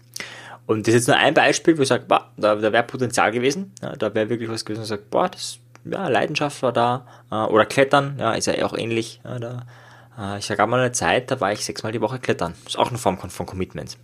Und 0.66 0.88
das 0.88 0.94
ist 0.94 1.02
jetzt 1.02 1.08
nur 1.08 1.16
ein 1.16 1.32
Beispiel, 1.32 1.78
wo 1.78 1.82
ich 1.82 1.88
sage, 1.88 2.06
da, 2.08 2.28
da 2.36 2.72
wäre 2.72 2.82
Potenzial 2.82 3.30
gewesen, 3.30 3.72
ja, 3.80 3.94
da 3.94 4.12
wäre 4.14 4.28
wirklich 4.28 4.50
was 4.50 4.64
gewesen, 4.64 4.80
wo 4.80 4.82
ich 4.82 4.88
sage, 4.88 5.04
boah, 5.08 5.28
das, 5.28 5.58
ja, 5.84 6.08
Leidenschaft 6.08 6.60
war 6.62 6.72
da, 6.72 7.06
äh, 7.30 7.36
oder 7.36 7.66
Klettern, 7.66 8.16
ja, 8.18 8.32
ist 8.32 8.46
ja 8.46 8.64
auch 8.64 8.76
ähnlich, 8.76 9.20
ja, 9.22 9.38
da 9.38 9.66
ich 10.38 10.48
gab 10.48 10.68
mal 10.68 10.80
eine 10.80 10.92
Zeit, 10.92 11.30
da 11.30 11.40
war 11.40 11.52
ich 11.52 11.64
sechsmal 11.64 11.92
die 11.92 12.00
Woche 12.00 12.18
klettern. 12.18 12.54
Das 12.64 12.74
ist 12.74 12.78
auch 12.78 12.88
eine 12.88 12.98
Form 12.98 13.18
von 13.18 13.46
Commitment. 13.46 13.98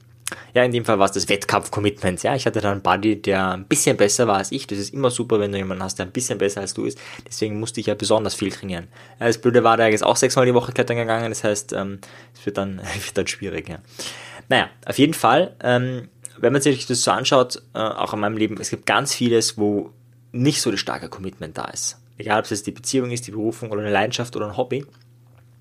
Ja, 0.55 0.65
in 0.65 0.73
dem 0.73 0.85
Fall 0.85 0.99
war 0.99 1.07
es 1.07 1.13
das 1.13 1.29
Wettkampf-Commitment. 1.29 2.23
Ja, 2.23 2.35
ich 2.35 2.47
hatte 2.47 2.61
dann 2.61 2.73
einen 2.73 2.83
Buddy, 2.83 3.21
der 3.21 3.53
ein 3.53 3.65
bisschen 3.65 3.97
besser 3.97 4.27
war 4.27 4.37
als 4.37 4.53
ich. 4.53 4.67
Das 4.67 4.79
ist 4.79 4.93
immer 4.93 5.11
super, 5.11 5.41
wenn 5.41 5.53
du 5.53 5.59
jemanden 5.59 5.83
hast, 5.83 5.99
der 5.99 6.07
ein 6.07 6.13
bisschen 6.13 6.39
besser 6.39 6.61
als 6.61 6.75
du 6.75 6.85
ist. 6.85 6.99
Deswegen 7.27 7.59
musste 7.61 7.81
ich 7.81 7.87
ja 7.87 7.95
besonders 7.95 8.35
viel 8.35 8.51
trainieren. 8.51 8.89
Das 9.19 9.39
Blöde 9.39 9.65
war, 9.65 9.77
der 9.77 9.91
ist 9.91 10.03
auch 10.03 10.17
sechsmal 10.17 10.47
die 10.47 10.55
Woche 10.55 10.73
klettern 10.73 10.97
gegangen. 10.97 11.31
Das 11.31 11.45
heißt, 11.45 11.73
ähm, 11.73 11.99
es 12.35 12.45
wird 12.45 12.59
dann, 12.59 12.79
wird 13.05 13.17
dann 13.17 13.27
schwierig. 13.27 13.69
Ja. 13.69 13.79
Naja, 14.49 14.69
auf 14.87 14.99
jeden 14.99 15.15
Fall, 15.15 15.55
ähm, 15.63 16.09
wenn 16.39 16.53
man 16.53 16.63
sich 16.63 16.87
das 16.87 17.03
so 17.03 17.11
anschaut, 17.11 17.63
äh, 17.75 17.79
auch 17.79 18.13
in 18.15 18.21
meinem 18.21 18.37
Leben, 18.37 18.59
es 18.61 18.71
gibt 18.71 18.87
ganz 18.87 19.15
vieles, 19.15 19.59
wo 19.59 19.91
nicht 20.33 20.61
so 20.61 20.71
das 20.71 20.81
starke 20.81 21.09
Commitment 21.09 21.57
da 21.59 21.65
ist. 21.67 21.99
Egal, 22.19 22.39
ob 22.39 22.45
es 22.45 22.51
jetzt 22.51 22.67
die 22.67 22.73
Beziehung 22.73 23.11
ist, 23.11 23.27
die 23.27 23.33
Berufung 23.33 23.71
oder 23.71 23.83
eine 23.83 23.91
Leidenschaft 23.91 24.37
oder 24.37 24.47
ein 24.47 24.57
Hobby. 24.57 24.87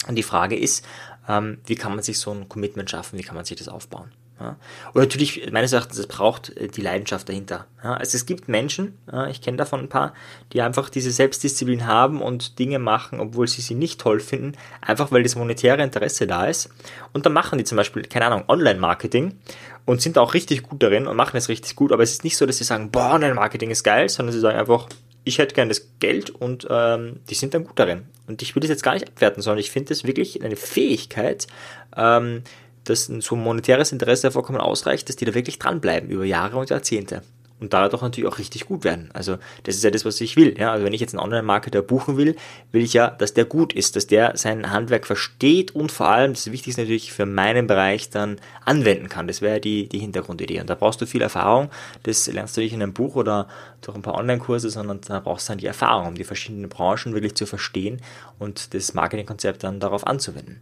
Und 0.07 0.15
die 0.15 0.23
Frage 0.23 0.57
ist, 0.57 0.85
ähm, 1.27 1.59
wie 1.65 1.75
kann 1.75 1.93
man 1.93 2.03
sich 2.03 2.19
so 2.19 2.31
ein 2.31 2.49
Commitment 2.49 2.89
schaffen, 2.89 3.19
wie 3.19 3.23
kann 3.23 3.35
man 3.35 3.45
sich 3.45 3.57
das 3.57 3.67
aufbauen? 3.67 4.11
Ja. 4.41 4.57
Und 4.93 5.01
natürlich, 5.01 5.51
meines 5.51 5.71
Erachtens, 5.71 5.99
es 5.99 6.07
braucht 6.07 6.49
äh, 6.57 6.67
die 6.67 6.81
Leidenschaft 6.81 7.29
dahinter. 7.29 7.67
Ja. 7.83 7.93
Also 7.93 8.15
es 8.15 8.25
gibt 8.25 8.47
Menschen, 8.47 8.97
ja, 9.11 9.27
ich 9.27 9.41
kenne 9.41 9.57
davon 9.57 9.81
ein 9.81 9.89
paar, 9.89 10.13
die 10.51 10.61
einfach 10.61 10.89
diese 10.89 11.11
Selbstdisziplin 11.11 11.85
haben 11.85 12.21
und 12.21 12.57
Dinge 12.57 12.79
machen, 12.79 13.19
obwohl 13.19 13.47
sie 13.47 13.61
sie 13.61 13.75
nicht 13.75 14.01
toll 14.01 14.19
finden, 14.19 14.53
einfach 14.81 15.11
weil 15.11 15.21
das 15.21 15.35
monetäre 15.35 15.83
Interesse 15.83 16.25
da 16.25 16.45
ist. 16.45 16.71
Und 17.13 17.25
dann 17.25 17.33
machen 17.33 17.59
die 17.59 17.65
zum 17.65 17.75
Beispiel, 17.75 18.01
keine 18.03 18.25
Ahnung, 18.25 18.45
Online-Marketing 18.47 19.37
und 19.85 20.01
sind 20.01 20.17
auch 20.17 20.33
richtig 20.33 20.63
gut 20.63 20.81
darin 20.81 21.05
und 21.05 21.15
machen 21.15 21.37
es 21.37 21.49
richtig 21.49 21.75
gut, 21.75 21.91
aber 21.91 22.01
es 22.01 22.11
ist 22.11 22.23
nicht 22.23 22.37
so, 22.37 22.45
dass 22.47 22.57
sie 22.57 22.63
sagen, 22.63 22.89
boah, 22.89 23.13
Online-Marketing 23.13 23.69
ist 23.69 23.83
geil, 23.83 24.09
sondern 24.09 24.33
sie 24.33 24.39
sagen 24.39 24.57
einfach, 24.57 24.87
ich 25.23 25.37
hätte 25.37 25.53
gerne 25.53 25.69
das 25.69 25.87
Geld 25.99 26.31
und 26.31 26.67
ähm, 26.69 27.19
die 27.29 27.35
sind 27.35 27.53
dann 27.53 27.63
gut 27.63 27.77
darin. 27.77 28.07
Und 28.31 28.41
ich 28.41 28.55
will 28.55 28.61
das 28.61 28.69
jetzt 28.69 28.83
gar 28.83 28.93
nicht 28.93 29.07
abwerten, 29.07 29.41
sondern 29.41 29.59
ich 29.59 29.71
finde 29.71 29.89
das 29.89 30.05
wirklich 30.05 30.43
eine 30.43 30.55
Fähigkeit, 30.55 31.47
ähm, 31.95 32.43
dass 32.83 33.05
so 33.05 33.35
ein 33.35 33.43
monetäres 33.43 33.91
Interesse 33.91 34.31
vollkommen 34.31 34.59
ausreicht, 34.59 35.07
dass 35.09 35.15
die 35.15 35.25
da 35.25 35.33
wirklich 35.33 35.59
dranbleiben 35.59 36.09
über 36.09 36.25
Jahre 36.25 36.57
und 36.57 36.69
Jahrzehnte. 36.69 37.21
Und 37.61 37.73
dadurch 37.73 38.01
natürlich 38.01 38.27
auch 38.27 38.39
richtig 38.39 38.65
gut 38.65 38.83
werden. 38.83 39.11
Also 39.13 39.37
das 39.63 39.75
ist 39.75 39.83
ja 39.83 39.91
das, 39.91 40.03
was 40.03 40.19
ich 40.19 40.35
will. 40.35 40.59
Ja? 40.59 40.71
Also 40.71 40.83
wenn 40.83 40.93
ich 40.93 40.99
jetzt 40.99 41.13
einen 41.13 41.23
Online-Marketer 41.23 41.83
buchen 41.83 42.17
will, 42.17 42.35
will 42.71 42.81
ich 42.81 42.93
ja, 42.93 43.11
dass 43.11 43.35
der 43.35 43.45
gut 43.45 43.71
ist, 43.71 43.95
dass 43.95 44.07
der 44.07 44.35
sein 44.35 44.71
Handwerk 44.71 45.05
versteht 45.05 45.75
und 45.75 45.91
vor 45.91 46.09
allem, 46.09 46.33
das 46.33 46.51
Wichtigste 46.51 46.81
natürlich, 46.81 47.13
für 47.13 47.27
meinen 47.27 47.67
Bereich 47.67 48.09
dann 48.09 48.39
anwenden 48.65 49.09
kann. 49.09 49.27
Das 49.27 49.43
wäre 49.43 49.61
die, 49.61 49.87
die 49.87 49.99
Hintergrundidee. 49.99 50.59
Und 50.59 50.71
da 50.71 50.75
brauchst 50.75 51.01
du 51.01 51.05
viel 51.05 51.21
Erfahrung. 51.21 51.69
Das 52.01 52.25
lernst 52.25 52.57
du 52.57 52.61
nicht 52.61 52.73
in 52.73 52.81
einem 52.81 52.93
Buch 52.93 53.15
oder 53.15 53.47
durch 53.81 53.95
ein 53.95 54.01
paar 54.01 54.15
Online-Kurse, 54.15 54.71
sondern 54.71 54.99
da 55.01 55.19
brauchst 55.19 55.47
du 55.47 55.51
dann 55.51 55.59
die 55.59 55.67
Erfahrung, 55.67 56.07
um 56.07 56.15
die 56.15 56.23
verschiedenen 56.23 56.67
Branchen 56.67 57.13
wirklich 57.13 57.35
zu 57.35 57.45
verstehen 57.45 58.01
und 58.39 58.73
das 58.73 58.95
Marketingkonzept 58.95 59.63
dann 59.63 59.79
darauf 59.79 60.07
anzuwenden. 60.07 60.61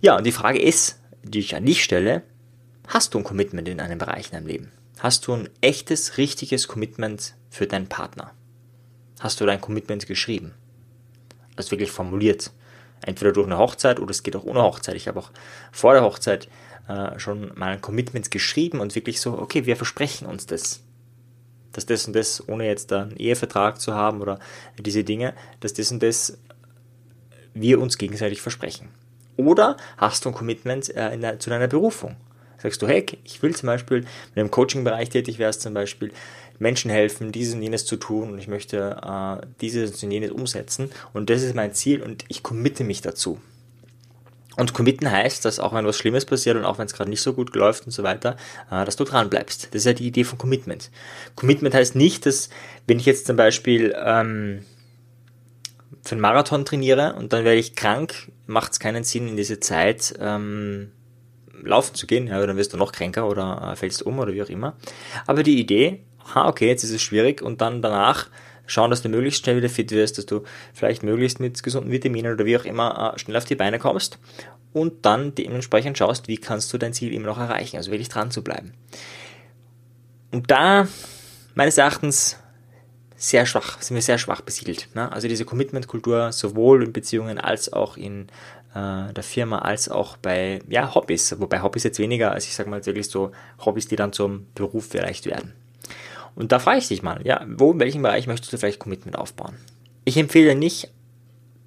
Ja, 0.00 0.16
und 0.16 0.24
die 0.24 0.32
Frage 0.32 0.60
ist, 0.60 1.00
die 1.24 1.40
ich 1.40 1.56
an 1.56 1.66
dich 1.66 1.82
stelle, 1.82 2.22
hast 2.86 3.14
du 3.14 3.18
ein 3.18 3.24
Commitment 3.24 3.66
in 3.66 3.80
einem 3.80 3.98
Bereich 3.98 4.26
in 4.26 4.32
deinem 4.32 4.46
Leben? 4.46 4.72
Hast 4.98 5.26
du 5.26 5.32
ein 5.32 5.48
echtes, 5.60 6.18
richtiges 6.18 6.66
Commitment 6.66 7.34
für 7.50 7.68
deinen 7.68 7.88
Partner? 7.88 8.32
Hast 9.20 9.40
du 9.40 9.46
dein 9.46 9.60
Commitment 9.60 10.06
geschrieben? 10.08 10.54
Also 11.54 11.70
wirklich 11.70 11.92
formuliert. 11.92 12.50
Entweder 13.06 13.32
durch 13.32 13.46
eine 13.46 13.58
Hochzeit 13.58 14.00
oder 14.00 14.10
es 14.10 14.24
geht 14.24 14.34
auch 14.34 14.44
ohne 14.44 14.62
Hochzeit. 14.62 14.96
Ich 14.96 15.06
habe 15.06 15.20
auch 15.20 15.30
vor 15.70 15.92
der 15.92 16.02
Hochzeit 16.02 16.48
äh, 16.88 17.16
schon 17.18 17.52
mal 17.54 17.70
ein 17.70 17.80
Commitment 17.80 18.32
geschrieben 18.32 18.80
und 18.80 18.96
wirklich 18.96 19.20
so, 19.20 19.38
okay, 19.38 19.66
wir 19.66 19.76
versprechen 19.76 20.26
uns 20.26 20.46
das. 20.46 20.80
Dass 21.72 21.86
das 21.86 22.06
und 22.08 22.16
das, 22.16 22.48
ohne 22.48 22.66
jetzt 22.66 22.92
einen 22.92 23.16
Ehevertrag 23.16 23.80
zu 23.80 23.94
haben 23.94 24.20
oder 24.20 24.40
diese 24.78 25.04
Dinge, 25.04 25.34
dass 25.60 25.74
das 25.74 25.92
und 25.92 26.02
das 26.02 26.38
wir 27.54 27.80
uns 27.80 27.98
gegenseitig 27.98 28.40
versprechen. 28.40 28.88
Oder 29.36 29.76
hast 29.96 30.24
du 30.24 30.30
ein 30.30 30.34
Commitment 30.34 30.88
äh, 30.96 31.16
der, 31.16 31.38
zu 31.38 31.50
deiner 31.50 31.68
Berufung? 31.68 32.16
Sagst 32.60 32.82
du, 32.82 32.88
hey, 32.88 33.06
ich 33.24 33.42
will 33.42 33.54
zum 33.54 33.68
Beispiel, 33.68 34.04
du 34.34 34.40
im 34.40 34.50
Coaching-Bereich 34.50 35.10
tätig 35.10 35.38
wärst, 35.38 35.62
zum 35.62 35.74
Beispiel 35.74 36.12
Menschen 36.58 36.90
helfen, 36.90 37.32
dieses 37.32 37.54
und 37.54 37.62
jenes 37.62 37.86
zu 37.86 37.96
tun 37.96 38.32
und 38.32 38.38
ich 38.38 38.48
möchte 38.48 38.96
äh, 39.02 39.46
dieses 39.60 40.02
und 40.02 40.10
jenes 40.10 40.32
umsetzen 40.32 40.90
und 41.12 41.30
das 41.30 41.42
ist 41.42 41.54
mein 41.54 41.72
Ziel 41.72 42.02
und 42.02 42.24
ich 42.28 42.42
committe 42.42 42.84
mich 42.84 43.00
dazu. 43.00 43.40
Und 44.56 44.74
committen 44.74 45.08
heißt, 45.08 45.44
dass 45.44 45.60
auch 45.60 45.72
wenn 45.72 45.86
was 45.86 45.96
Schlimmes 45.96 46.24
passiert 46.24 46.56
und 46.56 46.64
auch 46.64 46.78
wenn 46.78 46.86
es 46.86 46.92
gerade 46.92 47.08
nicht 47.08 47.22
so 47.22 47.32
gut 47.32 47.54
läuft 47.54 47.86
und 47.86 47.92
so 47.92 48.02
weiter, 48.02 48.36
äh, 48.72 48.84
dass 48.84 48.96
du 48.96 49.04
dran 49.04 49.30
bleibst. 49.30 49.66
Das 49.66 49.82
ist 49.82 49.84
ja 49.84 49.92
die 49.92 50.08
Idee 50.08 50.24
von 50.24 50.36
Commitment. 50.36 50.90
Commitment 51.36 51.76
heißt 51.76 51.94
nicht, 51.94 52.26
dass 52.26 52.48
wenn 52.88 52.98
ich 52.98 53.06
jetzt 53.06 53.28
zum 53.28 53.36
Beispiel 53.36 53.94
ähm, 54.04 54.64
für 56.02 56.12
einen 56.12 56.20
Marathon 56.20 56.64
trainiere 56.64 57.14
und 57.14 57.32
dann 57.32 57.44
werde 57.44 57.60
ich 57.60 57.76
krank, 57.76 58.32
macht 58.46 58.72
es 58.72 58.80
keinen 58.80 59.04
Sinn, 59.04 59.28
in 59.28 59.36
diese 59.36 59.60
Zeit 59.60 60.14
ähm, 60.18 60.90
laufen 61.62 61.94
zu 61.94 62.06
gehen, 62.06 62.26
ja, 62.26 62.44
dann 62.44 62.56
wirst 62.56 62.72
du 62.72 62.76
noch 62.76 62.92
kränker 62.92 63.28
oder 63.28 63.72
äh, 63.72 63.76
fällst 63.76 64.02
um 64.02 64.18
oder 64.18 64.32
wie 64.32 64.42
auch 64.42 64.48
immer. 64.48 64.76
Aber 65.26 65.42
die 65.42 65.58
Idee, 65.58 66.04
ha, 66.34 66.48
okay, 66.48 66.68
jetzt 66.68 66.84
ist 66.84 66.92
es 66.92 67.02
schwierig 67.02 67.42
und 67.42 67.60
dann 67.60 67.82
danach 67.82 68.28
schauen, 68.66 68.90
dass 68.90 69.02
du 69.02 69.08
möglichst 69.08 69.42
schnell 69.42 69.56
wieder 69.56 69.68
fit 69.68 69.90
wirst, 69.90 70.18
dass 70.18 70.26
du 70.26 70.42
vielleicht 70.74 71.02
möglichst 71.02 71.40
mit 71.40 71.62
gesunden 71.62 71.90
Vitaminen 71.90 72.32
oder 72.32 72.44
wie 72.44 72.56
auch 72.56 72.64
immer 72.64 73.14
äh, 73.14 73.18
schnell 73.18 73.36
auf 73.36 73.44
die 73.44 73.54
Beine 73.54 73.78
kommst 73.78 74.18
und 74.72 75.04
dann 75.04 75.34
dementsprechend 75.34 75.98
schaust, 75.98 76.28
wie 76.28 76.36
kannst 76.36 76.72
du 76.72 76.78
dein 76.78 76.92
Ziel 76.92 77.12
immer 77.12 77.26
noch 77.26 77.38
erreichen, 77.38 77.76
also 77.76 77.90
wirklich 77.90 78.08
dran 78.08 78.30
zu 78.30 78.42
bleiben. 78.42 78.74
Und 80.30 80.50
da, 80.50 80.86
meines 81.54 81.78
Erachtens, 81.78 82.38
sehr 83.18 83.44
schwach, 83.46 83.82
sind 83.82 83.96
wir 83.96 84.02
sehr 84.02 84.16
schwach 84.16 84.40
besiedelt. 84.40 84.88
Ne? 84.94 85.10
Also 85.10 85.26
diese 85.28 85.44
Commitment-Kultur 85.44 86.32
sowohl 86.32 86.84
in 86.84 86.92
Beziehungen 86.92 87.38
als 87.38 87.72
auch 87.72 87.96
in 87.96 88.28
äh, 88.74 89.12
der 89.12 89.24
Firma, 89.24 89.58
als 89.58 89.88
auch 89.88 90.16
bei 90.16 90.60
ja, 90.68 90.94
Hobbys. 90.94 91.38
Wobei 91.40 91.60
Hobbys 91.60 91.82
jetzt 91.82 91.98
weniger, 91.98 92.32
als 92.32 92.46
ich 92.46 92.54
sage 92.54 92.70
mal 92.70 92.84
wirklich 92.86 93.10
so 93.10 93.32
Hobbys, 93.64 93.88
die 93.88 93.96
dann 93.96 94.12
zum 94.12 94.46
Beruf 94.54 94.86
vielleicht 94.88 95.26
werden. 95.26 95.52
Und 96.36 96.52
da 96.52 96.60
frage 96.60 96.78
ich 96.78 96.88
dich 96.88 97.02
mal, 97.02 97.20
ja, 97.24 97.44
wo, 97.48 97.72
in 97.72 97.80
welchem 97.80 98.02
Bereich 98.02 98.28
möchtest 98.28 98.52
du 98.52 98.58
vielleicht 98.58 98.78
Commitment 98.78 99.18
aufbauen? 99.18 99.56
Ich 100.04 100.16
empfehle 100.16 100.54
nicht, 100.54 100.88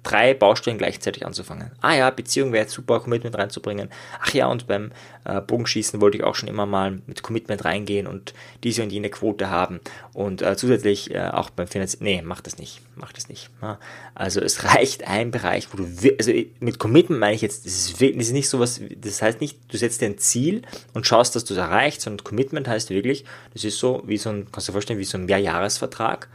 drei 0.02 0.34
Baustellen 0.34 0.78
gleichzeitig 0.78 1.24
anzufangen. 1.24 1.70
Ah 1.80 1.94
ja, 1.94 2.10
Beziehung 2.10 2.52
wäre 2.52 2.68
super, 2.68 3.00
Commitment 3.00 3.36
reinzubringen. 3.36 3.88
Ach 4.20 4.32
ja, 4.34 4.46
und 4.46 4.66
beim 4.66 4.90
äh, 5.24 5.40
Bogenschießen 5.40 6.00
wollte 6.00 6.18
ich 6.18 6.24
auch 6.24 6.34
schon 6.34 6.48
immer 6.48 6.66
mal 6.66 7.00
mit 7.06 7.22
Commitment 7.22 7.64
reingehen 7.64 8.06
und 8.06 8.34
diese 8.64 8.82
und 8.82 8.90
jene 8.90 9.10
Quote 9.10 9.48
haben. 9.50 9.80
Und 10.12 10.42
äh, 10.42 10.56
zusätzlich 10.56 11.14
äh, 11.14 11.28
auch 11.32 11.50
beim 11.50 11.68
Finanzieren. 11.68 12.04
Nee, 12.04 12.22
mach 12.24 12.40
das 12.40 12.58
nicht. 12.58 12.80
Mach 12.96 13.12
das 13.12 13.28
nicht. 13.28 13.50
Ja. 13.60 13.78
Also 14.14 14.40
es 14.40 14.64
reicht 14.74 15.06
ein 15.06 15.30
Bereich, 15.30 15.68
wo 15.72 15.76
du, 15.76 15.86
also 16.18 16.32
mit 16.58 16.78
Commitment 16.78 17.20
meine 17.20 17.34
ich 17.34 17.42
jetzt, 17.42 17.64
das 17.64 17.72
ist, 17.72 18.00
das 18.00 18.26
ist 18.26 18.32
nicht 18.32 18.48
sowas, 18.48 18.80
das 18.96 19.22
heißt 19.22 19.40
nicht, 19.40 19.58
du 19.68 19.76
setzt 19.76 20.00
dir 20.00 20.06
ein 20.06 20.18
Ziel 20.18 20.62
und 20.94 21.06
schaust, 21.06 21.36
dass 21.36 21.44
du 21.44 21.54
es 21.54 21.58
erreichst, 21.58 22.02
sondern 22.02 22.24
Commitment 22.24 22.66
heißt 22.66 22.90
wirklich, 22.90 23.24
das 23.54 23.62
ist 23.62 23.78
so 23.78 24.02
wie 24.06 24.18
so 24.18 24.30
ein, 24.30 24.48
kannst 24.50 24.66
du 24.66 24.72
dir 24.72 24.74
vorstellen, 24.74 24.98
wie 24.98 25.04
so 25.04 25.18
ein 25.18 25.26
Mehrjahresvertrag. 25.26 26.28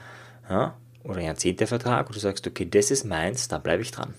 Ja, 0.49 0.75
oder 1.03 1.21
Jahrzehntevertrag, 1.21 2.09
wo 2.09 2.13
du 2.13 2.19
sagst, 2.19 2.45
okay, 2.47 2.67
das 2.69 2.91
ist 2.91 3.05
meins, 3.05 3.47
da 3.47 3.57
bleibe 3.57 3.81
ich 3.81 3.91
dran. 3.91 4.13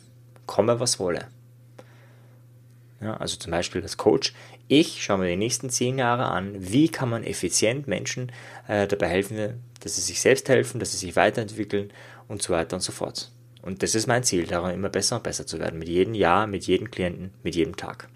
Komme, 0.47 0.81
was 0.81 0.99
wolle. 0.99 1.27
Ja, 3.01 3.17
also 3.17 3.37
zum 3.37 3.53
Beispiel 3.53 3.83
als 3.83 3.97
Coach, 3.97 4.35
ich 4.67 5.03
schaue 5.03 5.19
mir 5.19 5.29
die 5.29 5.37
nächsten 5.37 5.71
zehn 5.71 5.99
Jahre 5.99 6.27
an, 6.27 6.55
wie 6.59 6.89
kann 6.89 7.09
man 7.09 7.23
effizient 7.23 7.87
Menschen 7.87 8.33
äh, 8.67 8.89
dabei 8.89 9.09
helfen, 9.09 9.63
dass 9.81 9.97
sie 9.97 10.03
sich 10.03 10.21
selbst 10.21 10.49
helfen, 10.49 10.81
dass 10.81 10.93
sie 10.93 10.99
sich 10.99 11.15
weiterentwickeln 11.15 11.93
und 12.27 12.43
so 12.43 12.53
weiter 12.53 12.77
und 12.77 12.83
so 12.83 12.93
fort. 12.93 13.31
Und 13.63 13.83
das 13.83 13.95
ist 13.95 14.07
mein 14.07 14.25
Ziel, 14.25 14.47
daran 14.47 14.75
immer 14.75 14.89
besser 14.89 15.17
und 15.17 15.23
besser 15.23 15.47
zu 15.47 15.59
werden, 15.59 15.79
mit 15.79 15.89
jedem 15.89 16.15
Jahr, 16.15 16.47
mit 16.47 16.67
jedem 16.67 16.91
Klienten, 16.91 17.33
mit 17.43 17.55
jedem 17.55 17.77
Tag. 17.77 18.09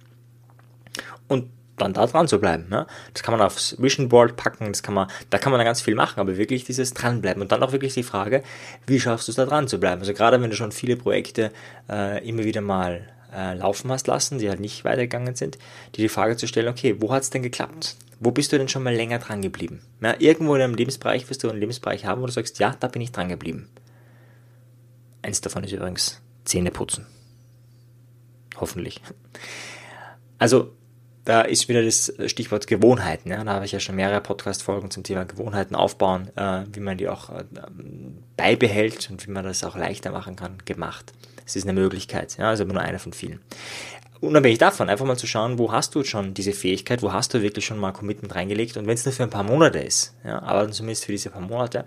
Und 1.28 1.50
dann 1.82 1.92
da 1.92 2.06
dran 2.06 2.28
zu 2.28 2.38
bleiben. 2.38 2.68
Ne? 2.68 2.86
Das 3.12 3.22
kann 3.22 3.36
man 3.36 3.44
aufs 3.44 3.76
Vision 3.78 4.08
Board 4.08 4.36
packen, 4.36 4.68
das 4.68 4.82
kann 4.82 4.94
man, 4.94 5.08
da 5.30 5.38
kann 5.38 5.52
man 5.52 5.58
dann 5.58 5.66
ganz 5.66 5.80
viel 5.80 5.94
machen, 5.94 6.20
aber 6.20 6.36
wirklich 6.36 6.64
dieses 6.64 6.94
dranbleiben. 6.94 7.42
Und 7.42 7.52
dann 7.52 7.62
auch 7.62 7.72
wirklich 7.72 7.94
die 7.94 8.02
Frage, 8.02 8.42
wie 8.86 9.00
schaffst 9.00 9.28
du 9.28 9.32
es 9.32 9.36
da 9.36 9.46
dran 9.46 9.68
zu 9.68 9.78
bleiben? 9.78 10.00
Also 10.00 10.12
gerade 10.12 10.40
wenn 10.40 10.50
du 10.50 10.56
schon 10.56 10.72
viele 10.72 10.96
Projekte 10.96 11.52
äh, 11.88 12.26
immer 12.26 12.44
wieder 12.44 12.60
mal 12.60 13.08
äh, 13.34 13.54
laufen 13.54 13.90
hast 13.90 14.06
lassen, 14.06 14.38
die 14.38 14.48
halt 14.48 14.60
nicht 14.60 14.84
weitergegangen 14.84 15.34
sind, 15.34 15.56
dir 15.96 16.02
die 16.02 16.08
Frage 16.08 16.36
zu 16.36 16.46
stellen, 16.46 16.68
okay, 16.68 16.96
wo 17.00 17.12
hat 17.12 17.22
es 17.22 17.30
denn 17.30 17.42
geklappt? 17.42 17.96
Wo 18.20 18.30
bist 18.30 18.52
du 18.52 18.58
denn 18.58 18.68
schon 18.68 18.84
mal 18.84 18.94
länger 18.94 19.18
dran 19.18 19.42
geblieben? 19.42 19.80
Ja, 20.00 20.14
irgendwo 20.18 20.54
in 20.54 20.62
einem 20.62 20.74
Lebensbereich 20.74 21.28
wirst 21.28 21.42
du 21.42 21.50
einen 21.50 21.58
Lebensbereich 21.58 22.04
haben, 22.04 22.22
wo 22.22 22.26
du 22.26 22.32
sagst, 22.32 22.58
ja, 22.58 22.76
da 22.78 22.88
bin 22.88 23.02
ich 23.02 23.10
dran 23.10 23.28
geblieben. 23.28 23.68
Eins 25.22 25.40
davon 25.40 25.64
ist 25.64 25.72
übrigens 25.72 26.20
Zähne 26.44 26.70
putzen. 26.70 27.06
Hoffentlich. 28.56 29.00
Also 30.38 30.72
da 31.25 31.43
ist 31.43 31.69
wieder 31.69 31.83
das 31.83 32.12
Stichwort 32.26 32.67
Gewohnheiten. 32.67 33.31
Ja? 33.31 33.45
Da 33.45 33.52
habe 33.55 33.64
ich 33.64 33.73
ja 33.73 33.81
schon 33.81 33.97
mehrere 33.97 34.21
Podcast-Folgen 34.21 34.91
zum 34.91 35.02
Thema 35.05 35.25
Gewohnheiten 35.25 35.75
aufbauen, 35.75 36.31
äh, 36.37 36.64
wie 36.73 36.81
man 36.81 36.99
die 36.99 37.09
auch 37.09 37.31
äh, 37.31 37.45
beibehält 38.37 39.09
und 39.11 39.26
wie 39.26 39.31
man 39.31 39.45
das 39.45 39.64
auch 39.64 39.76
leichter 39.76 40.11
machen 40.11 40.37
kann, 40.37 40.59
gemacht. 40.64 41.12
Es 41.47 41.57
ist 41.57 41.64
eine 41.64 41.79
Möglichkeit, 41.79 42.37
ja, 42.38 42.49
also 42.49 42.64
nur 42.64 42.81
eine 42.81 42.99
von 42.99 43.12
vielen. 43.12 43.41
Unabhängig 44.21 44.59
davon, 44.59 44.88
einfach 44.88 45.05
mal 45.05 45.17
zu 45.17 45.26
schauen, 45.26 45.59
wo 45.59 45.73
hast 45.73 45.97
du 45.97 46.05
schon 46.05 46.33
diese 46.33 46.52
Fähigkeit, 46.52 47.02
wo 47.02 47.12
hast 47.12 47.35
du 47.35 47.43
wirklich 47.43 47.67
schon 47.67 47.79
mal 47.79 47.91
Commitment 47.91 48.35
reingelegt 48.35 48.76
und 48.76 48.87
wenn 48.87 48.95
es 48.95 49.05
nur 49.05 49.12
für 49.12 49.25
ein 49.25 49.31
paar 49.31 49.43
Monate 49.43 49.81
ist, 49.81 50.14
ja, 50.25 50.41
aber 50.43 50.71
zumindest 50.71 51.07
für 51.07 51.12
diese 51.12 51.31
paar 51.31 51.43
Monate 51.43 51.87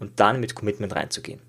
und 0.00 0.18
dann 0.18 0.40
mit 0.40 0.54
Commitment 0.54 0.94
reinzugehen. 0.94 1.40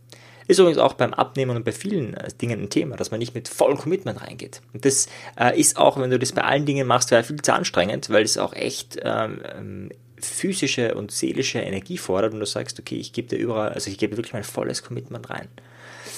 Ist 0.47 0.59
übrigens 0.59 0.77
auch 0.77 0.93
beim 0.93 1.13
Abnehmen 1.13 1.55
und 1.55 1.65
bei 1.65 1.71
vielen 1.71 2.13
äh, 2.13 2.29
Dingen 2.39 2.61
ein 2.61 2.69
Thema, 2.69 2.95
dass 2.95 3.11
man 3.11 3.19
nicht 3.19 3.33
mit 3.33 3.47
vollem 3.47 3.77
Commitment 3.77 4.21
reingeht. 4.21 4.61
Und 4.73 4.85
das 4.85 5.07
äh, 5.39 5.59
ist 5.59 5.77
auch, 5.77 5.99
wenn 5.99 6.11
du 6.11 6.19
das 6.19 6.33
bei 6.33 6.43
allen 6.43 6.65
Dingen 6.65 6.87
machst, 6.87 7.09
viel 7.09 7.41
zu 7.41 7.53
anstrengend, 7.53 8.09
weil 8.09 8.23
es 8.23 8.37
auch 8.37 8.53
echt 8.53 8.99
ähm, 9.03 9.41
ähm, 9.57 9.89
physische 10.19 10.95
und 10.95 11.11
seelische 11.11 11.59
Energie 11.59 11.97
fordert 11.97 12.33
und 12.33 12.39
du 12.39 12.45
sagst, 12.45 12.79
okay, 12.79 12.95
ich 12.95 13.13
gebe 13.13 13.27
dir 13.27 13.37
überall, 13.37 13.69
also 13.69 13.89
ich 13.89 13.97
gebe 13.97 14.17
wirklich 14.17 14.33
mein 14.33 14.43
volles 14.43 14.83
Commitment 14.83 15.29
rein. 15.29 15.47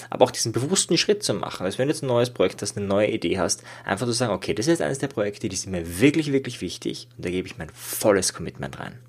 Aber 0.10 0.25
auch 0.25 0.31
diesen 0.31 0.51
bewussten 0.51 0.98
Schritt 0.98 1.24
zu 1.24 1.34
machen, 1.34 1.65
also 1.65 1.77
wenn 1.77 1.88
du 1.88 1.93
jetzt 1.93 2.03
ein 2.03 2.07
neues 2.07 2.29
Projekt 2.29 2.62
hast, 2.62 2.77
eine 2.77 2.86
neue 2.86 3.10
Idee 3.10 3.39
hast, 3.39 3.63
einfach 3.84 4.05
zu 4.05 4.13
sagen, 4.13 4.34
okay, 4.34 4.53
das 4.53 4.67
ist 4.67 4.81
eines 4.81 5.00
der 5.00 5.07
Projekte, 5.07 5.50
die 5.50 5.55
sind 5.55 5.72
mir 5.72 6.00
wirklich, 6.00 6.31
wirklich 6.31 6.62
wichtig 6.62 7.07
und 7.17 7.25
da 7.25 7.29
gebe 7.29 7.48
ich 7.48 7.57
mein 7.57 7.69
volles 7.69 8.34
Commitment 8.34 8.79
rein. 8.79 9.00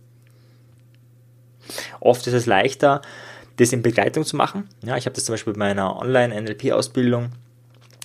Oft 2.00 2.26
ist 2.26 2.32
es 2.32 2.46
leichter, 2.46 3.02
das 3.58 3.72
in 3.72 3.82
Begleitung 3.82 4.24
zu 4.24 4.36
machen. 4.36 4.68
Ja, 4.84 4.96
ich 4.96 5.04
habe 5.06 5.14
das 5.14 5.24
zum 5.24 5.34
Beispiel 5.34 5.52
bei 5.52 5.58
meiner 5.58 5.96
Online-NLP-Ausbildung. 5.96 7.30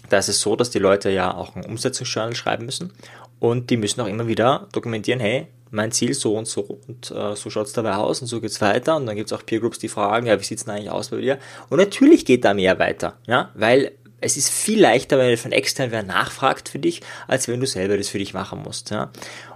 Da 0.10 0.18
ist 0.18 0.30
es 0.30 0.42
so, 0.42 0.56
dass 0.56 0.70
die 0.70 0.80
Leute 0.80 1.10
ja 1.10 1.34
auch 1.34 1.56
ein 1.56 1.66
Umsetzungsjournal 1.66 2.36
schreiben 2.36 2.66
müssen. 2.66 2.92
und 3.40 3.70
die 3.70 3.78
müssen 3.78 4.00
auch 4.00 4.08
immer 4.08 4.28
wieder 4.28 4.68
dokumentieren, 4.72 5.20
hey, 5.20 5.48
mein 5.70 5.92
Ziel 5.92 6.14
so 6.14 6.38
und 6.38 6.48
so 6.48 6.62
und 6.62 7.12
äh, 7.12 7.36
so 7.36 7.50
schaut 7.50 7.68
es 7.68 7.74
dabei 7.74 7.96
aus 7.96 8.22
und 8.22 8.28
so 8.28 8.40
geht 8.40 8.52
es 8.52 8.62
weiter 8.62 8.96
und 8.96 9.06
dann 9.06 9.16
gibt 9.16 9.32
es 9.32 9.38
auch 9.38 9.46
Peer 9.46 9.60
Groups, 9.60 9.80
die 9.80 9.90
fragen, 9.90 10.28
ja, 10.28 10.40
wie 10.40 10.44
sieht 10.44 10.60
es 10.60 10.66
denn 10.66 10.76
eigentlich 10.76 10.92
aus 10.92 11.10
bei 11.10 11.20
dir? 11.20 11.40
Und 11.70 11.80
natürlich 11.80 12.26
geht 12.26 12.46
da 12.46 12.54
mehr 12.54 12.80
weiter, 12.80 13.18
ja, 13.26 13.52
weil 13.56 13.92
es 14.24 14.38
ist 14.38 14.50
viel 14.50 14.80
leichter, 14.80 15.18
wenn 15.18 15.38
von 15.38 15.52
extern 15.52 15.92
wer 15.92 16.04
nachfragt 16.04 16.70
für 16.70 16.80
dich, 16.80 17.02
als 17.28 17.48
wenn 17.48 17.60
du 17.60 17.68
selber 17.68 17.98
das 17.98 18.10
für 18.10 18.20
dich 18.20 18.34
machen 18.34 18.62
musst. 18.64 18.90
Ja. 18.90 19.12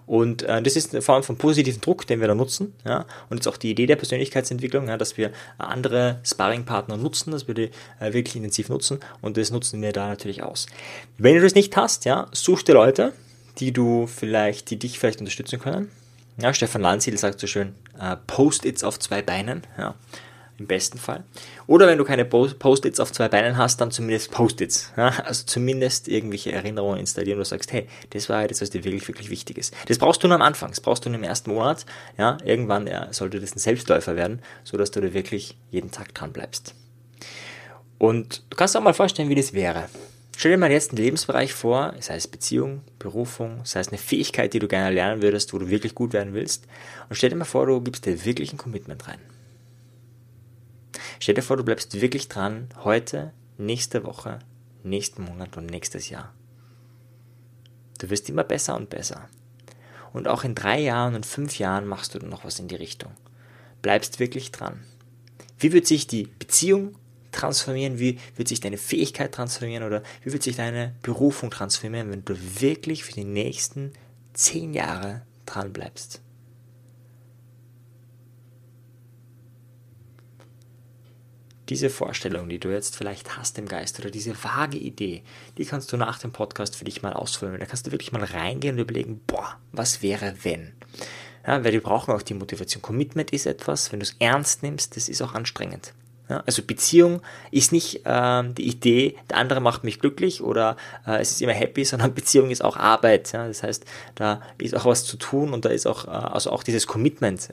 Und 0.06 0.44
äh, 0.44 0.62
das 0.62 0.76
ist 0.76 0.94
eine 0.94 1.02
Form 1.02 1.24
von 1.24 1.38
positiven 1.38 1.82
Druck, 1.82 2.06
den 2.08 2.20
wir 2.20 2.28
da 2.28 2.36
nutzen. 2.36 2.74
Ja. 2.86 3.06
Und 3.30 3.38
jetzt 3.38 3.48
auch 3.48 3.58
die 3.58 3.72
Idee 3.72 3.86
der 3.86 3.96
Persönlichkeitsentwicklung, 3.96 4.88
ja, 4.88 4.98
dass 4.98 5.18
wir 5.18 5.32
andere 5.58 6.20
Sparringpartner 6.24 6.98
nutzen, 6.98 7.32
dass 7.32 7.48
wir 7.48 7.56
die 7.56 7.70
äh, 8.00 8.14
wirklich 8.14 8.36
intensiv 8.36 8.70
nutzen. 8.70 9.00
Und 9.22 9.38
das 9.38 9.52
nutzen 9.52 9.82
wir 9.82 9.94
da 9.94 10.08
natürlich 10.08 10.44
aus. 10.44 10.68
Wenn 11.18 11.36
du 11.36 11.42
das 11.42 11.56
nicht 11.56 11.76
hast, 11.76 12.06
ja, 12.06 12.28
such 12.32 12.64
dir 12.64 12.74
Leute, 12.74 13.14
die 13.60 13.72
du 13.72 14.08
vielleicht, 14.08 14.70
die 14.70 14.78
dich 14.78 15.00
vielleicht 15.00 15.20
unterstützen 15.20 15.60
können. 15.60 15.92
Ja, 16.40 16.54
Stefan 16.54 16.82
Landsiedel 16.82 17.18
sagt 17.18 17.40
so 17.40 17.48
schön, 17.48 17.74
äh, 18.00 18.16
Post-its 18.28 18.84
auf 18.84 19.00
zwei 19.00 19.22
Beinen. 19.22 19.64
Ja 19.78 19.96
im 20.60 20.68
besten 20.68 20.98
Fall. 20.98 21.24
Oder 21.68 21.88
wenn 21.88 21.98
du 21.98 22.04
keine 22.04 22.26
Post-its 22.26 23.00
auf 23.00 23.12
zwei 23.12 23.28
Beinen 23.30 23.58
hast, 23.58 23.80
dann 23.80 23.92
zumindest 23.92 24.32
Post-its. 24.32 24.92
Ja? 24.98 25.10
Also 25.26 25.46
zumindest 25.46 26.08
irgendwelche 26.08 26.52
Erinnerungen 26.52 27.00
installieren, 27.00 27.38
wo 27.38 27.42
du 27.42 27.46
sagst, 27.46 27.72
hey, 27.72 27.88
das 28.12 28.30
war 28.30 28.48
das, 28.48 28.62
was 28.62 28.70
dir 28.70 28.84
wirklich, 28.84 29.08
wirklich 29.08 29.30
wichtig 29.30 29.58
ist. 29.58 29.74
Das 29.88 29.98
brauchst 29.98 30.24
du 30.24 30.28
nur 30.28 30.36
am 30.36 30.42
Anfang, 30.42 30.70
das 30.70 30.82
brauchst 30.82 31.06
du 31.06 31.10
nur 31.10 31.20
im 31.20 31.24
ersten 31.24 31.52
Monat. 31.52 31.86
Ja? 32.18 32.38
Irgendwann 32.44 32.88
ja, 32.88 33.12
sollte 33.14 33.40
das 33.40 33.56
ein 33.56 33.60
Selbstläufer 33.60 34.16
werden, 34.16 34.42
sodass 34.64 34.92
du 34.92 35.02
da 35.02 35.14
wirklich 35.14 35.58
jeden 35.70 35.92
Tag 35.92 36.14
dran 36.14 36.34
bleibst. 36.34 36.74
Und 38.00 38.44
du 38.50 38.58
kannst 38.58 38.76
dir 38.76 38.80
auch 38.80 38.84
mal 38.84 38.94
vorstellen, 38.94 39.30
wie 39.30 39.36
das 39.36 39.54
wäre. 39.54 39.90
Stell 40.40 40.52
dir 40.52 40.58
mal 40.58 40.72
jetzt 40.72 40.92
einen 40.92 41.02
Lebensbereich 41.02 41.52
vor, 41.52 41.96
sei 42.00 42.16
es 42.16 42.28
Beziehung, 42.28 42.82
Berufung, 43.00 43.62
sei 43.64 43.80
es 43.80 43.88
eine 43.88 43.98
Fähigkeit, 43.98 44.54
die 44.54 44.60
du 44.60 44.68
gerne 44.68 44.94
lernen 44.94 45.24
würdest, 45.24 45.52
wo 45.52 45.58
du 45.58 45.70
wirklich 45.70 45.96
gut 45.96 46.14
werden 46.14 46.36
willst. 46.36 46.68
Und 47.10 47.16
stell 47.16 47.32
dir 47.32 47.36
mal 47.36 47.46
vor, 47.46 47.66
du 47.66 47.82
gibst 47.82 48.06
dir 48.06 48.24
wirklich 48.24 48.54
ein 48.54 48.58
Commitment 48.58 49.08
rein. 49.08 49.18
Stell 51.20 51.36
dir 51.36 51.42
vor, 51.42 51.58
du 51.58 51.64
bleibst 51.64 52.00
wirklich 52.00 52.28
dran, 52.28 52.70
heute, 52.84 53.34
nächste 53.58 54.04
Woche, 54.04 54.40
nächsten 54.84 55.24
Monat 55.24 55.58
und 55.58 55.66
nächstes 55.66 56.10
Jahr. 56.10 56.34
Du 58.00 58.10
wirst 58.10 58.30
immer 58.30 58.44
besser 58.44 58.76
und 58.76 58.90
besser. 58.90 59.28
Und 60.14 60.28
auch 60.28 60.44
in 60.44 60.56
drei 60.56 60.80
Jahren 60.80 61.16
und 61.16 61.26
fünf 61.26 61.60
Jahren 61.60 61.88
machst 61.88 62.16
du 62.16 62.20
noch 62.20 62.46
was 62.46 62.60
in 62.60 62.68
die 62.68 62.76
Richtung. 62.76 63.12
Bleibst 63.82 64.20
wirklich 64.20 64.52
dran. 64.52 64.84
Wie 65.60 65.74
wird 65.74 65.88
sich 65.88 66.08
die 66.08 66.28
Beziehung 66.40 66.96
transformieren? 67.32 68.00
Wie 68.00 68.20
wird 68.36 68.48
sich 68.48 68.60
deine 68.60 68.78
Fähigkeit 68.78 69.34
transformieren? 69.34 69.84
Oder 69.84 70.04
wie 70.24 70.34
wird 70.34 70.44
sich 70.44 70.56
deine 70.56 70.96
Berufung 71.02 71.50
transformieren, 71.50 72.12
wenn 72.12 72.26
du 72.26 72.36
wirklich 72.62 73.04
für 73.04 73.14
die 73.14 73.24
nächsten 73.24 73.94
zehn 74.34 74.74
Jahre 74.74 75.24
dran 75.46 75.74
bleibst? 75.74 76.22
Diese 81.70 81.90
Vorstellung, 81.90 82.50
die 82.50 82.60
du 82.60 82.70
jetzt 82.70 82.96
vielleicht 82.96 83.38
hast 83.38 83.58
im 83.58 83.68
Geist 83.68 84.00
oder 84.00 84.10
diese 84.10 84.36
vage 84.44 84.78
Idee, 84.78 85.24
die 85.58 85.66
kannst 85.66 85.92
du 85.92 85.98
nach 85.98 86.20
dem 86.20 86.32
Podcast 86.32 86.76
für 86.76 86.86
dich 86.86 87.02
mal 87.02 87.14
ausfüllen. 87.14 87.60
Da 87.60 87.66
kannst 87.66 87.88
du 87.88 87.92
wirklich 87.92 88.12
mal 88.12 88.24
reingehen 88.24 88.76
und 88.76 88.82
überlegen, 88.82 89.22
boah, 89.28 89.58
was 89.72 90.02
wäre 90.02 90.36
wenn? 90.44 90.74
Ja, 91.46 91.64
weil 91.64 91.74
wir 91.74 91.82
brauchen 91.82 92.14
auch 92.14 92.22
die 92.22 92.34
Motivation. 92.34 92.82
Commitment 92.82 93.32
ist 93.32 93.46
etwas, 93.46 93.92
wenn 93.92 94.00
du 94.00 94.06
es 94.06 94.16
ernst 94.20 94.64
nimmst, 94.64 94.96
das 94.96 95.10
ist 95.10 95.22
auch 95.22 95.34
anstrengend. 95.34 95.94
Ja, 96.30 96.44
also 96.46 96.62
Beziehung 96.62 97.22
ist 97.52 97.72
nicht 97.72 98.06
äh, 98.06 98.44
die 98.54 98.68
Idee, 98.68 99.16
der 99.30 99.38
andere 99.38 99.62
macht 99.62 99.84
mich 99.84 100.00
glücklich 100.00 100.42
oder 100.42 100.76
äh, 101.06 101.20
es 101.22 101.32
ist 101.32 101.42
immer 101.42 101.54
happy, 101.54 101.86
sondern 101.86 102.14
Beziehung 102.14 102.52
ist 102.52 102.64
auch 102.64 102.76
Arbeit. 102.78 103.32
Ja? 103.32 103.48
Das 103.48 103.64
heißt, 103.64 103.86
da 104.16 104.42
ist 104.58 104.76
auch 104.76 104.86
was 104.86 105.06
zu 105.06 105.18
tun 105.18 105.54
und 105.54 105.66
da 105.66 105.70
ist 105.70 105.88
auch, 105.88 106.06
äh, 106.06 106.10
also 106.10 106.52
auch 106.52 106.64
dieses 106.64 106.88
Commitment 106.88 107.50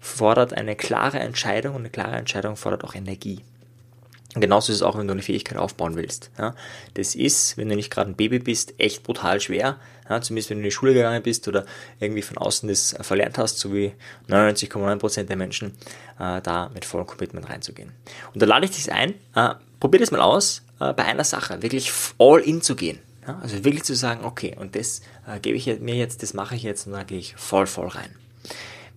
fordert 0.00 0.52
eine 0.54 0.76
klare 0.76 1.18
Entscheidung 1.18 1.74
und 1.74 1.82
eine 1.82 1.90
klare 1.90 2.16
Entscheidung 2.16 2.56
fordert 2.56 2.84
auch 2.84 2.94
Energie. 2.94 3.40
Genauso 4.34 4.72
ist 4.72 4.76
es 4.76 4.82
auch, 4.82 4.96
wenn 4.96 5.06
du 5.06 5.12
eine 5.12 5.22
Fähigkeit 5.22 5.58
aufbauen 5.58 5.94
willst. 5.94 6.30
Ja, 6.38 6.54
das 6.94 7.14
ist, 7.14 7.58
wenn 7.58 7.68
du 7.68 7.76
nicht 7.76 7.90
gerade 7.90 8.10
ein 8.10 8.16
Baby 8.16 8.38
bist, 8.38 8.74
echt 8.78 9.02
brutal 9.02 9.40
schwer. 9.40 9.76
Ja, 10.08 10.20
zumindest 10.22 10.50
wenn 10.50 10.58
du 10.58 10.62
in 10.62 10.64
die 10.64 10.70
Schule 10.70 10.94
gegangen 10.94 11.22
bist 11.22 11.48
oder 11.48 11.66
irgendwie 12.00 12.22
von 12.22 12.38
außen 12.38 12.68
das 12.68 12.94
verlernt 13.00 13.36
hast, 13.36 13.58
so 13.58 13.74
wie 13.74 13.92
99,9% 14.28 15.24
der 15.24 15.36
Menschen, 15.36 15.72
äh, 16.18 16.40
da 16.40 16.70
mit 16.72 16.84
vollem 16.86 17.06
Commitment 17.06 17.48
reinzugehen. 17.48 17.92
Und 18.32 18.40
da 18.40 18.46
lade 18.46 18.64
ich 18.64 18.70
dich 18.70 18.90
ein, 18.90 19.14
äh, 19.34 19.50
probier 19.80 20.00
das 20.00 20.10
mal 20.10 20.22
aus, 20.22 20.62
äh, 20.80 20.92
bei 20.94 21.04
einer 21.04 21.24
Sache 21.24 21.62
wirklich 21.62 21.92
all 22.18 22.40
in 22.40 22.62
zu 22.62 22.74
gehen. 22.74 22.98
Ja, 23.26 23.38
also 23.40 23.62
wirklich 23.64 23.84
zu 23.84 23.94
sagen, 23.94 24.24
okay, 24.24 24.56
und 24.58 24.74
das 24.74 25.02
äh, 25.26 25.38
gebe 25.40 25.56
ich 25.56 25.66
mir 25.80 25.94
jetzt, 25.94 26.22
das 26.22 26.34
mache 26.34 26.56
ich 26.56 26.62
jetzt 26.62 26.86
und 26.86 26.94
da 26.94 27.04
gehe 27.04 27.18
ich 27.18 27.36
voll, 27.36 27.66
voll 27.66 27.88
rein. 27.88 28.10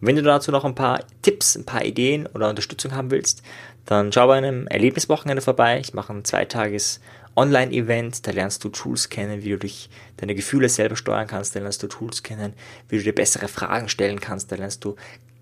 Wenn 0.02 0.16
du 0.16 0.24
dazu 0.24 0.52
noch 0.52 0.66
ein 0.66 0.76
paar 0.76 1.04
Tipps, 1.22 1.56
ein 1.56 1.66
paar 1.66 1.86
Ideen 1.86 2.28
oder 2.28 2.50
Unterstützung 2.50 2.94
haben 2.94 3.12
willst, 3.12 3.44
dann 3.86 4.12
schau 4.12 4.28
bei 4.28 4.38
einem 4.38 4.68
Erlebniswochenende 4.68 5.42
vorbei. 5.42 5.80
Ich 5.80 5.94
mache 5.94 6.14
ein 6.14 6.26
zweitages 6.26 7.00
Online-Event, 7.36 8.26
da 8.26 8.32
lernst 8.32 8.64
du 8.64 8.70
Tools 8.70 9.10
kennen, 9.10 9.44
wie 9.44 9.50
du 9.50 9.58
dich, 9.58 9.90
deine 10.18 10.36
Gefühle 10.36 10.70
selber 10.70 10.96
steuern 10.96 11.28
kannst, 11.28 11.56
da 11.56 11.60
lernst 11.60 11.84
du 11.84 11.88
Tools 11.88 12.24
kennen, 12.24 12.54
wie 12.88 12.98
du 12.98 13.04
dir 13.04 13.14
bessere 13.14 13.48
Fragen 13.48 13.90
stellen 13.90 14.22
kannst, 14.22 14.52
da 14.52 14.56
lernst 14.56 14.84
du 14.86 14.96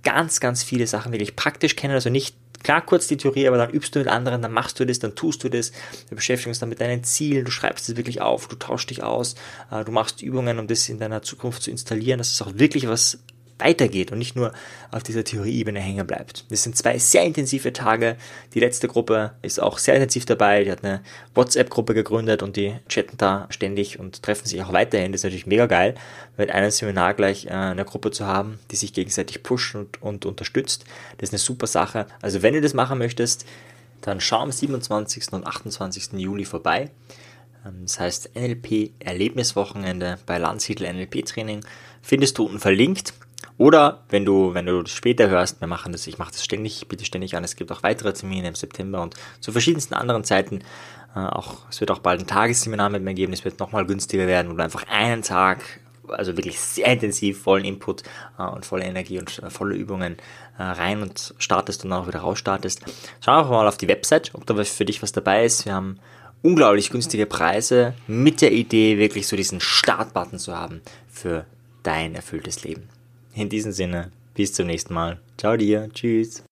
ganz, 0.04 0.40
ganz 0.40 0.64
viele 0.64 0.88
Sachen 0.88 1.12
wirklich 1.12 1.36
praktisch 1.36 1.76
kennen, 1.76 1.94
also 1.94 2.10
nicht 2.10 2.36
klar 2.64 2.82
kurz 2.82 3.08
die 3.08 3.18
Theorie, 3.18 3.48
aber 3.48 3.58
dann 3.58 3.70
übst 3.70 3.94
du 3.94 4.00
mit 4.00 4.08
anderen, 4.08 4.42
dann 4.42 4.52
machst 4.52 4.80
du 4.80 4.86
das, 4.86 5.00
dann 5.00 5.16
tust 5.16 5.44
du 5.44 5.50
das, 5.50 5.72
du 6.10 6.16
beschäftigst 6.16 6.56
dich 6.56 6.60
dann 6.60 6.70
mit 6.70 6.82
deinen 6.82 7.04
Zielen, 7.04 7.46
du 7.46 7.52
schreibst 7.52 7.88
es 7.90 7.98
wirklich 7.98 8.22
auf, 8.22 8.48
du 8.48 8.56
tauschst 8.56 8.90
dich 8.90 9.04
aus, 9.04 9.36
äh, 9.70 9.84
du 9.84 9.92
machst 9.92 10.22
Übungen, 10.22 10.60
um 10.60 10.68
das 10.68 10.90
in 10.90 11.00
deiner 11.00 11.22
Zukunft 11.22 11.64
zu 11.64 11.72
installieren, 11.72 12.18
dass 12.18 12.32
es 12.32 12.42
auch 12.42 12.54
wirklich 12.56 12.88
was 12.88 13.20
weitergeht 13.64 14.12
und 14.12 14.18
nicht 14.18 14.36
nur 14.36 14.54
auf 14.92 15.04
dieser 15.04 15.24
Theorieebene 15.24 15.80
hängen 15.80 16.06
bleibt. 16.06 16.46
Das 16.50 16.64
sind 16.64 16.78
zwei 16.78 16.98
sehr 16.98 17.24
intensive 17.24 17.74
Tage. 17.74 18.18
Die 18.54 18.60
letzte 18.60 18.88
Gruppe 18.88 19.32
ist 19.42 19.60
auch 19.60 19.78
sehr 19.78 19.96
intensiv 19.96 20.26
dabei. 20.26 20.64
Die 20.64 20.72
hat 20.72 20.84
eine 20.84 21.02
WhatsApp-Gruppe 21.34 21.94
gegründet 21.94 22.44
und 22.44 22.56
die 22.56 22.76
chatten 22.90 23.18
da 23.18 23.48
ständig 23.50 24.00
und 24.00 24.22
treffen 24.24 24.46
sich 24.48 24.62
auch 24.62 24.74
weiterhin. 24.74 25.12
Das 25.12 25.20
ist 25.20 25.24
natürlich 25.26 25.48
mega 25.48 25.66
geil, 25.66 25.96
mit 26.38 26.52
einem 26.52 26.72
Seminar 26.72 27.14
gleich 27.14 27.46
äh, 27.46 27.50
eine 27.50 27.86
Gruppe 27.86 28.12
zu 28.12 28.26
haben, 28.26 28.60
die 28.72 28.76
sich 28.76 28.94
gegenseitig 28.94 29.44
pusht 29.44 29.76
und, 29.76 30.02
und 30.02 30.26
unterstützt. 30.26 30.86
Das 31.18 31.30
ist 31.30 31.34
eine 31.34 31.40
super 31.40 31.68
Sache. 31.68 32.08
Also 32.22 32.42
wenn 32.42 32.54
du 32.54 32.62
das 32.62 32.74
machen 32.74 32.98
möchtest, 32.98 33.46
dann 34.02 34.20
schau 34.20 34.40
am 34.40 34.52
27. 34.52 35.32
und 35.32 35.48
28. 35.48 36.14
Juli 36.14 36.46
vorbei. 36.46 36.90
Ähm, 37.66 37.84
das 37.84 38.00
heißt 38.00 38.36
NLP 38.36 38.92
Erlebniswochenende 39.00 40.20
bei 40.26 40.38
Landsiedel 40.38 40.92
NLP 40.94 41.26
Training. 41.26 41.66
Findest 42.02 42.38
du 42.38 42.46
unten 42.46 42.60
verlinkt. 42.60 43.14
Oder 43.58 44.04
wenn 44.10 44.26
du, 44.26 44.54
wenn 44.54 44.66
du 44.66 44.86
später 44.86 45.30
hörst, 45.30 45.62
wir 45.62 45.68
machen 45.68 45.92
das, 45.92 46.08
ich 46.08 46.18
mache 46.18 46.32
das 46.32 46.44
ständig, 46.44 46.88
biete 46.88 47.06
ständig 47.06 47.36
an, 47.36 47.44
es 47.44 47.56
gibt 47.56 47.72
auch 47.72 47.84
weitere 47.84 48.14
Termine 48.14 48.48
im 48.48 48.56
September 48.56 49.02
und 49.02 49.16
zu 49.40 49.52
verschiedensten 49.52 49.94
anderen 49.94 50.24
Zeiten. 50.24 50.62
Äh, 51.16 51.20
auch, 51.20 51.58
es 51.70 51.80
wird 51.80 51.92
auch 51.92 52.00
bald 52.00 52.22
ein 52.22 52.28
Tagesseminar 52.28 52.90
mit 52.90 53.04
mir 53.04 53.14
geben, 53.14 53.34
es 53.34 53.46
wird 53.46 53.60
nochmal 53.60 53.86
günstiger 53.86 54.28
werden, 54.28 54.52
wo 54.52 54.56
du 54.56 54.64
einfach 54.64 54.86
einen 54.90 55.22
Tag, 55.22 55.62
also 56.08 56.36
wirklich 56.36 56.60
sehr 56.60 56.88
intensiv, 56.88 57.42
vollen 57.42 57.66
Input 57.66 58.04
äh, 58.38 58.44
und 58.44 58.66
volle 58.66 58.86
Energie 58.86 59.20
und 59.20 59.42
äh, 59.44 59.50
volle 59.50 59.76
Übungen 59.76 60.18
äh, 60.58 60.64
rein 60.64 61.02
und 61.02 61.36
startest 61.38 61.84
und 61.84 61.92
dann 61.92 62.02
auch 62.02 62.08
wieder 62.08 62.20
rausstartest. 62.20 62.82
Schau 63.22 63.32
einfach 63.38 63.52
mal 63.52 63.68
auf 63.68 63.78
die 63.78 63.88
Website, 63.88 64.32
ob 64.34 64.46
da 64.46 64.62
für 64.64 64.86
dich 64.86 65.02
was 65.02 65.12
dabei 65.12 65.46
ist. 65.46 65.66
Wir 65.66 65.74
haben 65.76 66.00
unglaublich 66.42 66.90
günstige 66.90 67.26
Preise 67.26 67.94
mit 68.08 68.42
der 68.42 68.52
Idee, 68.52 68.98
wirklich 68.98 69.28
so 69.28 69.36
diesen 69.36 69.62
Startbutton 69.62 70.40
zu 70.40 70.56
haben 70.56 70.82
für 71.10 71.46
dein 71.84 72.16
erfülltes 72.16 72.64
Leben. 72.64 72.90
In 73.36 73.50
diesem 73.50 73.72
Sinne, 73.72 74.12
bis 74.36 74.54
zum 74.54 74.68
nächsten 74.68 74.94
Mal. 74.94 75.20
Ciao 75.38 75.58
dir, 75.58 75.90
tschüss. 75.94 76.44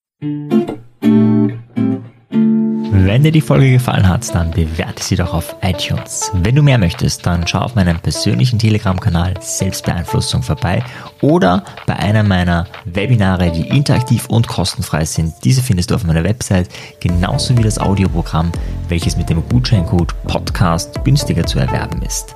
Wenn 3.12 3.24
dir 3.24 3.32
die 3.32 3.42
Folge 3.42 3.72
gefallen 3.72 4.08
hat, 4.08 4.34
dann 4.34 4.52
bewerte 4.52 5.04
sie 5.04 5.16
doch 5.16 5.34
auf 5.34 5.56
iTunes. 5.62 6.32
Wenn 6.34 6.56
du 6.56 6.64
mehr 6.64 6.78
möchtest, 6.78 7.26
dann 7.26 7.46
schau 7.46 7.60
auf 7.60 7.76
meinem 7.76 8.00
persönlichen 8.00 8.58
Telegram-Kanal 8.58 9.34
Selbstbeeinflussung 9.42 10.42
vorbei 10.42 10.84
oder 11.22 11.66
bei 11.86 11.96
einer 11.98 12.24
meiner 12.24 12.68
Webinare, 12.86 13.52
die 13.52 13.68
interaktiv 13.68 14.28
und 14.28 14.48
kostenfrei 14.48 15.06
sind. 15.06 15.34
Diese 15.44 15.62
findest 15.62 15.92
du 15.92 15.96
auf 15.96 16.04
meiner 16.04 16.24
Website, 16.24 16.70
genauso 17.00 17.58
wie 17.58 17.64
das 17.64 17.80
Audioprogramm, 17.80 18.52
welches 18.88 19.18
mit 19.18 19.30
dem 19.30 19.44
Gutscheincode 19.50 20.16
Podcast 20.24 21.04
günstiger 21.04 21.46
zu 21.46 21.60
erwerben 21.60 22.02
ist. 22.02 22.36